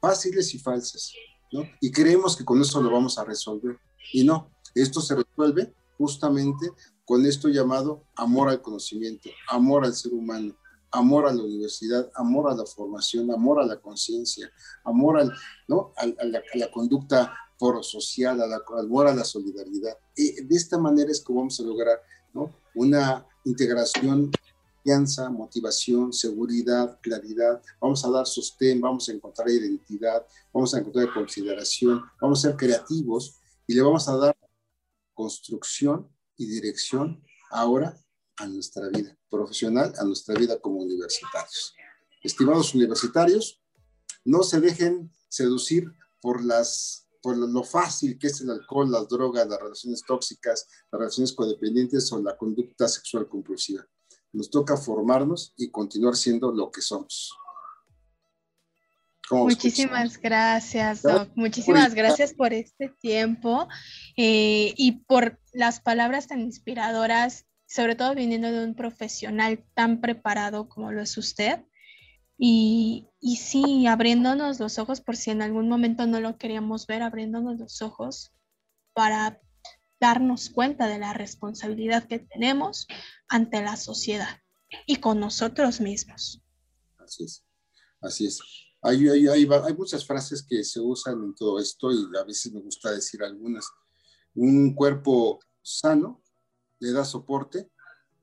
fáciles 0.00 0.54
y 0.54 0.58
falsas, 0.58 1.12
¿no? 1.52 1.64
Y 1.80 1.90
creemos 1.90 2.36
que 2.36 2.44
con 2.44 2.60
eso 2.60 2.80
lo 2.80 2.90
vamos 2.90 3.18
a 3.18 3.24
resolver. 3.24 3.78
Y 4.12 4.24
no, 4.24 4.50
esto 4.74 5.00
se 5.00 5.16
resuelve 5.16 5.74
justamente 5.96 6.70
con 7.04 7.26
esto 7.26 7.48
llamado 7.48 8.04
amor 8.14 8.48
al 8.48 8.62
conocimiento, 8.62 9.28
amor 9.48 9.84
al 9.84 9.94
ser 9.94 10.12
humano, 10.12 10.56
amor 10.90 11.26
a 11.26 11.32
la 11.32 11.42
universidad, 11.42 12.10
amor 12.14 12.50
a 12.50 12.54
la 12.54 12.64
formación, 12.64 13.30
amor 13.32 13.60
a 13.60 13.66
la 13.66 13.80
conciencia, 13.80 14.50
amor 14.84 15.18
al, 15.18 15.32
¿no? 15.66 15.92
a, 15.96 16.06
la, 16.06 16.70
conducta 16.70 17.34
foro 17.58 17.82
social, 17.82 18.40
a 18.40 18.46
la, 18.46 18.60
amor 18.78 19.08
a 19.08 19.14
la 19.14 19.24
solidaridad. 19.24 19.96
Y 20.14 20.44
de 20.44 20.56
esta 20.56 20.78
manera 20.78 21.10
es 21.10 21.24
que 21.24 21.32
vamos 21.32 21.58
a 21.58 21.64
lograr 21.64 21.98
¿no? 22.34 22.52
Una 22.78 23.26
integración, 23.44 24.30
confianza, 24.76 25.28
motivación, 25.30 26.12
seguridad, 26.12 26.98
claridad. 27.02 27.60
Vamos 27.80 28.04
a 28.04 28.10
dar 28.10 28.26
sostén, 28.26 28.80
vamos 28.80 29.08
a 29.08 29.12
encontrar 29.12 29.48
identidad, 29.48 30.24
vamos 30.52 30.72
a 30.74 30.78
encontrar 30.78 31.12
consideración, 31.12 32.02
vamos 32.20 32.38
a 32.38 32.48
ser 32.48 32.56
creativos 32.56 33.40
y 33.66 33.74
le 33.74 33.82
vamos 33.82 34.08
a 34.08 34.16
dar 34.16 34.36
construcción 35.12 36.08
y 36.36 36.46
dirección 36.46 37.20
ahora 37.50 37.98
a 38.36 38.46
nuestra 38.46 38.88
vida 38.88 39.16
profesional, 39.28 39.92
a 39.98 40.04
nuestra 40.04 40.36
vida 40.36 40.60
como 40.60 40.78
universitarios. 40.78 41.74
Estimados 42.22 42.74
universitarios, 42.74 43.60
no 44.24 44.44
se 44.44 44.60
dejen 44.60 45.10
seducir 45.28 45.92
por 46.20 46.44
las 46.44 47.07
por 47.28 47.36
lo 47.36 47.62
fácil 47.62 48.18
que 48.18 48.28
es 48.28 48.40
el 48.40 48.48
alcohol, 48.48 48.90
las 48.90 49.06
drogas, 49.06 49.46
las 49.46 49.60
relaciones 49.60 50.02
tóxicas, 50.06 50.66
las 50.90 50.98
relaciones 50.98 51.34
codependientes 51.34 52.10
o 52.10 52.22
la 52.22 52.34
conducta 52.38 52.88
sexual 52.88 53.28
compulsiva. 53.28 53.84
Nos 54.32 54.48
toca 54.48 54.78
formarnos 54.78 55.52
y 55.58 55.70
continuar 55.70 56.16
siendo 56.16 56.50
lo 56.50 56.70
que 56.70 56.80
somos. 56.80 57.36
Muchísimas 59.30 60.18
gracias, 60.18 61.02
Doc. 61.02 61.28
Muchísimas 61.34 61.94
gracias 61.94 62.32
por 62.32 62.54
este 62.54 62.88
tiempo 62.98 63.68
eh, 64.16 64.72
y 64.74 65.04
por 65.04 65.38
las 65.52 65.80
palabras 65.80 66.28
tan 66.28 66.40
inspiradoras, 66.40 67.44
sobre 67.66 67.94
todo 67.94 68.14
viniendo 68.14 68.50
de 68.50 68.64
un 68.64 68.74
profesional 68.74 69.66
tan 69.74 70.00
preparado 70.00 70.70
como 70.70 70.92
lo 70.92 71.02
es 71.02 71.18
usted. 71.18 71.60
Y, 72.38 73.08
y 73.20 73.36
sí, 73.36 73.86
abriéndonos 73.86 74.60
los 74.60 74.78
ojos 74.78 75.00
por 75.00 75.16
si 75.16 75.30
en 75.30 75.42
algún 75.42 75.68
momento 75.68 76.06
no 76.06 76.20
lo 76.20 76.38
queríamos 76.38 76.86
ver, 76.86 77.02
abriéndonos 77.02 77.58
los 77.58 77.82
ojos 77.82 78.32
para 78.94 79.40
darnos 80.00 80.50
cuenta 80.50 80.86
de 80.86 80.98
la 80.98 81.12
responsabilidad 81.12 82.06
que 82.06 82.20
tenemos 82.20 82.86
ante 83.28 83.60
la 83.60 83.76
sociedad 83.76 84.40
y 84.86 84.96
con 84.96 85.18
nosotros 85.18 85.80
mismos. 85.80 86.42
Así 86.98 87.24
es, 87.24 87.44
así 88.00 88.26
es. 88.26 88.40
Hay, 88.82 89.08
hay, 89.08 89.26
hay, 89.26 89.48
hay, 89.50 89.74
muchas 89.74 90.06
frases 90.06 90.44
que 90.48 90.62
se 90.62 90.78
usan 90.78 91.14
en 91.14 91.34
todo 91.34 91.58
esto 91.58 91.90
y 91.90 92.06
a 92.16 92.22
veces 92.22 92.52
me 92.52 92.60
gusta 92.60 92.92
decir 92.92 93.22
algunas. 93.24 93.66
Un 94.34 94.74
cuerpo 94.74 95.40
sano 95.60 96.22
le 96.78 96.92
da 96.92 97.04
soporte 97.04 97.70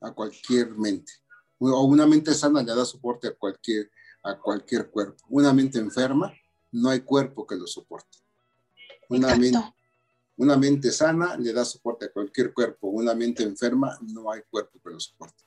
a 0.00 0.12
cualquier 0.12 0.70
mente, 0.70 1.12
o 1.58 1.84
una 1.84 2.06
mente 2.06 2.32
sana 2.32 2.62
le 2.62 2.74
da 2.74 2.84
soporte 2.86 3.28
a 3.28 3.34
cualquier 3.34 3.90
a 4.26 4.38
cualquier 4.38 4.90
cuerpo. 4.90 5.24
Una 5.28 5.52
mente 5.52 5.78
enferma, 5.78 6.34
no 6.72 6.90
hay 6.90 7.00
cuerpo 7.00 7.46
que 7.46 7.56
lo 7.56 7.66
soporte. 7.66 8.18
Una 9.08 9.36
mente, 9.36 9.58
una 10.36 10.56
mente 10.56 10.90
sana 10.90 11.36
le 11.36 11.52
da 11.52 11.64
soporte 11.64 12.06
a 12.06 12.12
cualquier 12.12 12.52
cuerpo. 12.52 12.88
Una 12.88 13.14
mente 13.14 13.44
enferma, 13.44 13.96
no 14.02 14.30
hay 14.30 14.42
cuerpo 14.50 14.80
que 14.82 14.90
lo 14.90 15.00
soporte. 15.00 15.44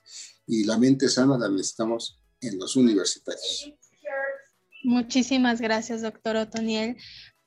Y 0.48 0.64
la 0.64 0.78
mente 0.78 1.10
sana 1.10 1.38
la 1.38 1.50
necesitamos 1.50 2.20
en 2.42 2.58
los 2.58 2.76
universitarios. 2.76 3.74
Muchísimas 4.84 5.60
gracias, 5.60 6.02
doctor 6.02 6.38
Otoniel, 6.38 6.96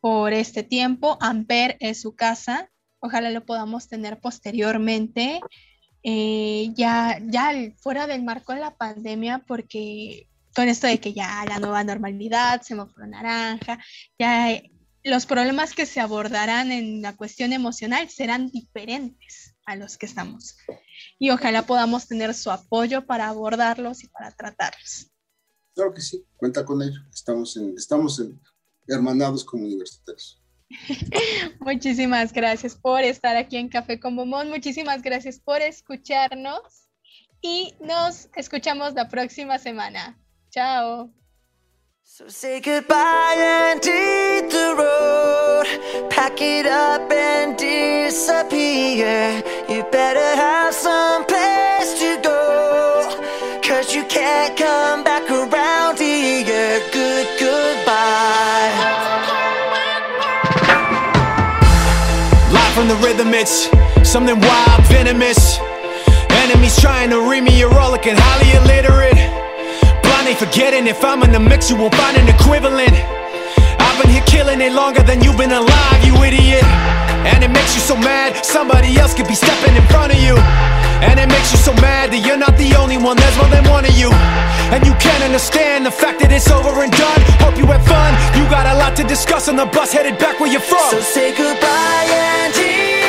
por 0.01 0.35
este 0.35 0.63
tiempo. 0.63 1.17
Amper 1.21 1.77
es 1.81 2.03
su 2.03 2.15
casa. 2.15 2.71
Ojalá 3.01 3.31
lo 3.31 3.45
podamos 3.47 3.89
tener 3.89 4.21
posteriormente. 4.21 5.41
Eh, 6.03 6.73
ya, 6.75 7.21
ya 7.25 7.53
fuera 7.79 8.07
del 8.07 8.23
marco 8.23 8.53
de 8.53 8.61
la 8.61 8.77
pandemia, 8.77 9.45
porque 9.47 10.29
con 10.55 10.69
esto 10.69 10.87
de 10.87 11.01
que 11.01 11.13
ya 11.13 11.45
la 11.49 11.59
nueva 11.59 11.85
normalidad, 11.85 12.63
semáforo 12.63 13.07
naranja, 13.07 13.79
ya 14.19 14.61
los 15.05 15.27
problemas 15.27 15.75
que 15.75 15.87
se 15.87 16.01
abordarán 16.01 16.71
en 16.71 17.03
la 17.03 17.17
cuestión 17.17 17.53
emocional 17.53 18.09
serán 18.09 18.51
diferentes 18.51 19.55
a 19.67 19.77
los 19.77 19.99
que 19.99 20.07
estamos. 20.07 20.57
Y 21.19 21.31
ojalá 21.31 21.67
podamos 21.67 22.07
tener 22.07 22.35
su 22.35 22.51
apoyo 22.51 23.07
para 23.07 23.29
abordarlos 23.29 24.05
y 24.05 24.09
para 24.09 24.31
tratarlos. 24.33 25.11
Claro 25.75 25.95
que 25.95 26.03
sí, 26.03 26.25
cuenta 26.37 26.65
con 26.65 26.83
ello. 26.83 27.01
Estamos, 27.13 27.57
en, 27.57 27.75
estamos 27.77 28.21
en, 28.21 28.41
hermanados 28.87 29.45
como 29.45 29.65
universitarios. 29.65 30.41
Muchísimas 31.61 32.33
gracias 32.33 32.75
por 32.75 33.03
estar 33.03 33.37
aquí 33.37 33.57
en 33.57 33.69
Café 33.69 33.99
con 33.99 34.17
Bomón. 34.17 34.49
Muchísimas 34.49 35.03
gracias 35.03 35.39
por 35.39 35.61
escucharnos 35.61 36.89
y 37.41 37.75
nos 37.81 38.29
escuchamos 38.37 38.95
la 38.95 39.09
próxima 39.09 39.59
semana. 39.59 40.19
Chao. 40.53 41.09
So 42.03 42.29
say 42.29 42.61
goodbye 42.61 43.37
and 43.39 43.83
hit 43.83 44.51
the 44.51 44.75
road. 44.77 46.11
Pack 46.11 46.43
it 46.43 46.67
up 46.67 47.11
and 47.11 47.57
disappear. 47.57 49.43
You 49.67 49.83
better 49.91 50.37
have 50.37 50.75
some 50.75 51.25
place 51.25 51.99
to 52.01 52.21
go. 52.23 53.61
Cause 53.65 53.95
you 53.95 54.05
can't 54.11 54.55
come 54.55 55.03
back 55.03 55.31
around 55.31 55.99
here. 55.99 56.83
Good, 56.93 57.27
goodbye. 57.41 58.75
Live 62.53 62.75
from 62.75 62.89
the 62.89 62.97
rhythm, 62.97 63.33
it's 63.33 63.71
something 64.07 64.39
wild, 64.39 64.85
venomous. 64.89 65.59
Enemies 66.29 66.79
trying 66.79 67.09
to 67.09 67.27
read 67.27 67.43
me, 67.43 67.59
you're 67.59 67.73
all 67.73 67.93
looking 67.93 68.17
highly 68.19 68.53
illiterate 68.59 69.12
forgetting 70.35 70.87
if 70.87 71.05
I'm 71.05 71.23
in 71.23 71.33
the 71.33 71.41
mix, 71.41 71.69
you 71.71 71.77
won't 71.77 71.95
find 71.95 72.17
an 72.17 72.29
equivalent. 72.29 72.95
I've 73.79 73.97
been 74.01 74.11
here 74.11 74.25
killing 74.27 74.61
it 74.61 74.73
longer 74.73 75.03
than 75.03 75.23
you've 75.23 75.37
been 75.37 75.53
alive, 75.53 76.01
you 76.05 76.15
idiot. 76.23 76.65
And 77.27 77.45
it 77.45 77.51
makes 77.51 77.75
you 77.75 77.81
so 77.81 77.97
mad, 77.97 78.45
somebody 78.45 78.97
else 78.99 79.15
could 79.15 79.29
be 79.29 79.35
stepping 79.35 79.77
in 79.77 79.83
front 79.89 80.13
of 80.13 80.19
you. 80.19 80.37
And 81.03 81.19
it 81.19 81.29
makes 81.29 81.53
you 81.53 81.59
so 81.59 81.75
mad 81.83 82.13
that 82.13 82.25
you're 82.25 82.37
not 82.37 82.57
the 82.57 82.75
only 82.77 82.97
one, 82.97 83.17
there's 83.17 83.37
more 83.37 83.51
than 83.51 83.69
one 83.69 83.85
of 83.85 83.95
you. 83.99 84.11
And 84.73 84.87
you 84.87 84.95
can't 85.03 85.23
understand 85.23 85.85
the 85.85 85.91
fact 85.91 86.21
that 86.21 86.33
it's 86.33 86.51
over 86.51 86.71
and 86.83 86.93
done. 86.93 87.21
Hope 87.43 87.59
you 87.59 87.67
had 87.67 87.83
fun, 87.85 88.15
you 88.39 88.49
got 88.49 88.67
a 88.67 88.79
lot 88.79 88.97
to 88.97 89.05
discuss 89.05 89.49
on 89.49 89.57
the 89.57 89.67
bus 89.67 89.93
headed 89.93 90.19
back 90.19 90.41
where 90.41 90.51
you're 90.51 90.65
from. 90.65 90.91
So 90.91 91.01
say 91.01 91.37
goodbye 91.37 92.09
and 92.09 93.02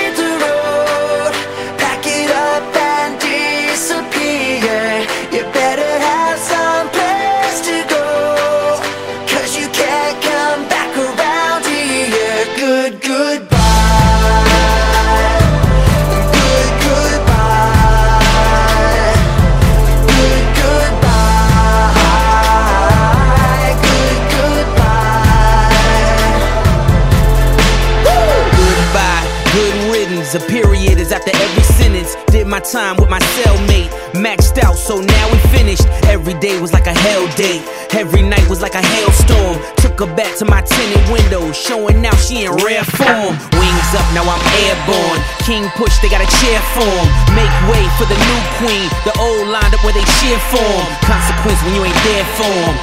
her 40.04 40.16
back 40.16 40.36
to 40.38 40.46
my 40.46 40.62
tinted 40.62 41.04
window, 41.08 41.52
showing 41.52 42.02
now 42.02 42.16
she 42.16 42.46
in 42.46 42.52
rare 42.63 42.84
form. 42.84 43.36
Wings 43.56 43.92
up, 43.96 44.08
now 44.12 44.26
I'm 44.28 44.44
airborne. 44.63 45.20
King 45.48 45.63
push, 45.80 45.96
they 46.04 46.10
got 46.10 46.20
a 46.20 46.30
chair 46.44 46.60
for 46.76 46.84
form. 46.84 47.08
Make 47.36 47.54
way 47.72 47.84
for 47.96 48.06
the 48.10 48.18
new 48.18 48.42
queen. 48.60 48.88
The 49.08 49.13
old 49.20 49.48
lined 49.48 49.74
up 49.74 49.82
where 49.84 49.96
they 49.96 50.06
cheer 50.20 50.39
for 50.52 50.60
him. 50.60 50.88
Consequence 51.08 51.60
when 51.63 51.74
you 51.76 51.84
ain't 51.88 52.02
there 52.04 52.28
for 52.36 52.52
them. 52.52 52.76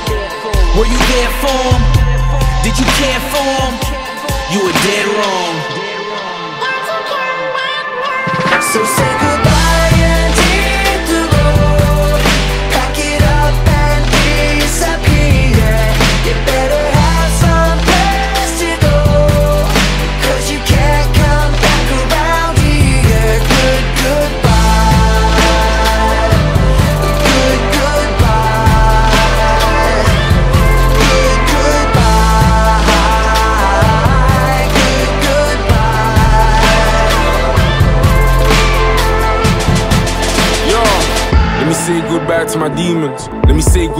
Were 0.79 0.89
you 0.89 1.01
there 1.13 1.33
for 1.45 1.61
them? 1.69 1.83
Did 2.65 2.75
you 2.79 2.87
care 2.97 3.23
for 3.33 3.45
them? 3.45 3.75
You 4.53 4.65
were 4.65 4.77
dead 4.87 5.10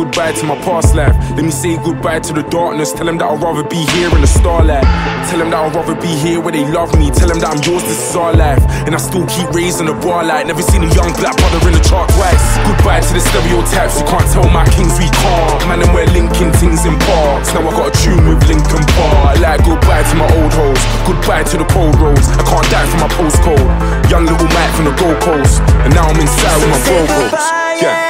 goodbye 0.01 0.33
to 0.33 0.45
my 0.49 0.57
past 0.65 0.97
life. 0.97 1.13
Let 1.37 1.45
me 1.45 1.51
say 1.53 1.77
goodbye 1.77 2.21
to 2.25 2.33
the 2.33 2.43
darkness. 2.49 2.93
Tell 2.93 3.05
them 3.05 3.19
that 3.21 3.29
I'd 3.29 3.43
rather 3.43 3.65
be 3.69 3.85
here 3.93 4.09
in 4.09 4.21
the 4.25 4.31
starlight. 4.31 4.85
Tell 5.29 5.37
them 5.37 5.53
that 5.53 5.61
I'd 5.61 5.77
rather 5.77 5.97
be 6.01 6.09
here 6.25 6.41
where 6.41 6.57
they 6.57 6.65
love 6.65 6.97
me. 6.97 7.13
Tell 7.13 7.29
them 7.29 7.37
that 7.45 7.53
I'm 7.53 7.61
yours, 7.69 7.85
this 7.85 8.01
is 8.01 8.17
our 8.17 8.33
life. 8.33 8.65
And 8.89 8.97
I 8.97 9.01
still 9.01 9.29
keep 9.29 9.53
raising 9.53 9.93
the 9.93 9.97
bar 10.01 10.25
light. 10.25 10.49
Never 10.49 10.65
seen 10.65 10.81
a 10.89 10.91
young 10.97 11.13
black 11.21 11.37
brother 11.37 11.61
in 11.69 11.77
the 11.77 11.85
chart 11.85 12.09
twice. 12.17 12.45
Goodbye 12.65 13.05
to 13.05 13.13
the 13.13 13.21
stereotypes. 13.21 14.01
You 14.01 14.07
can't 14.09 14.29
tell 14.33 14.49
my 14.49 14.65
kings 14.73 14.97
we 14.97 15.09
can't. 15.13 15.69
Man, 15.69 15.85
and 15.85 15.93
we're 15.93 16.09
linking 16.17 16.53
things 16.57 16.89
in 16.89 16.97
parks. 17.05 17.53
Now 17.53 17.69
I 17.69 17.73
got 17.77 17.93
a 17.93 17.95
tune 18.01 18.25
with 18.25 18.41
Lincoln 18.49 18.85
Park. 18.97 19.37
Like 19.45 19.61
goodbye 19.69 20.05
to 20.09 20.15
my 20.17 20.29
old 20.41 20.53
hoes. 20.57 20.81
Goodbye 21.05 21.45
to 21.53 21.61
the 21.61 21.69
cold 21.69 22.01
roads. 22.01 22.25
I 22.41 22.45
can't 22.49 22.69
die 22.73 22.89
from 22.89 23.05
my 23.05 23.11
postcode. 23.21 23.69
Young 24.09 24.25
little 24.25 24.49
Mike 24.49 24.73
from 24.73 24.89
the 24.89 24.97
Gold 24.97 25.21
Coast. 25.21 25.61
And 25.85 25.93
now 25.93 26.09
I'm 26.09 26.17
inside 26.17 26.57
with 26.57 26.73
my 26.73 26.81
bro 26.89 27.61
yeah. 27.81 28.10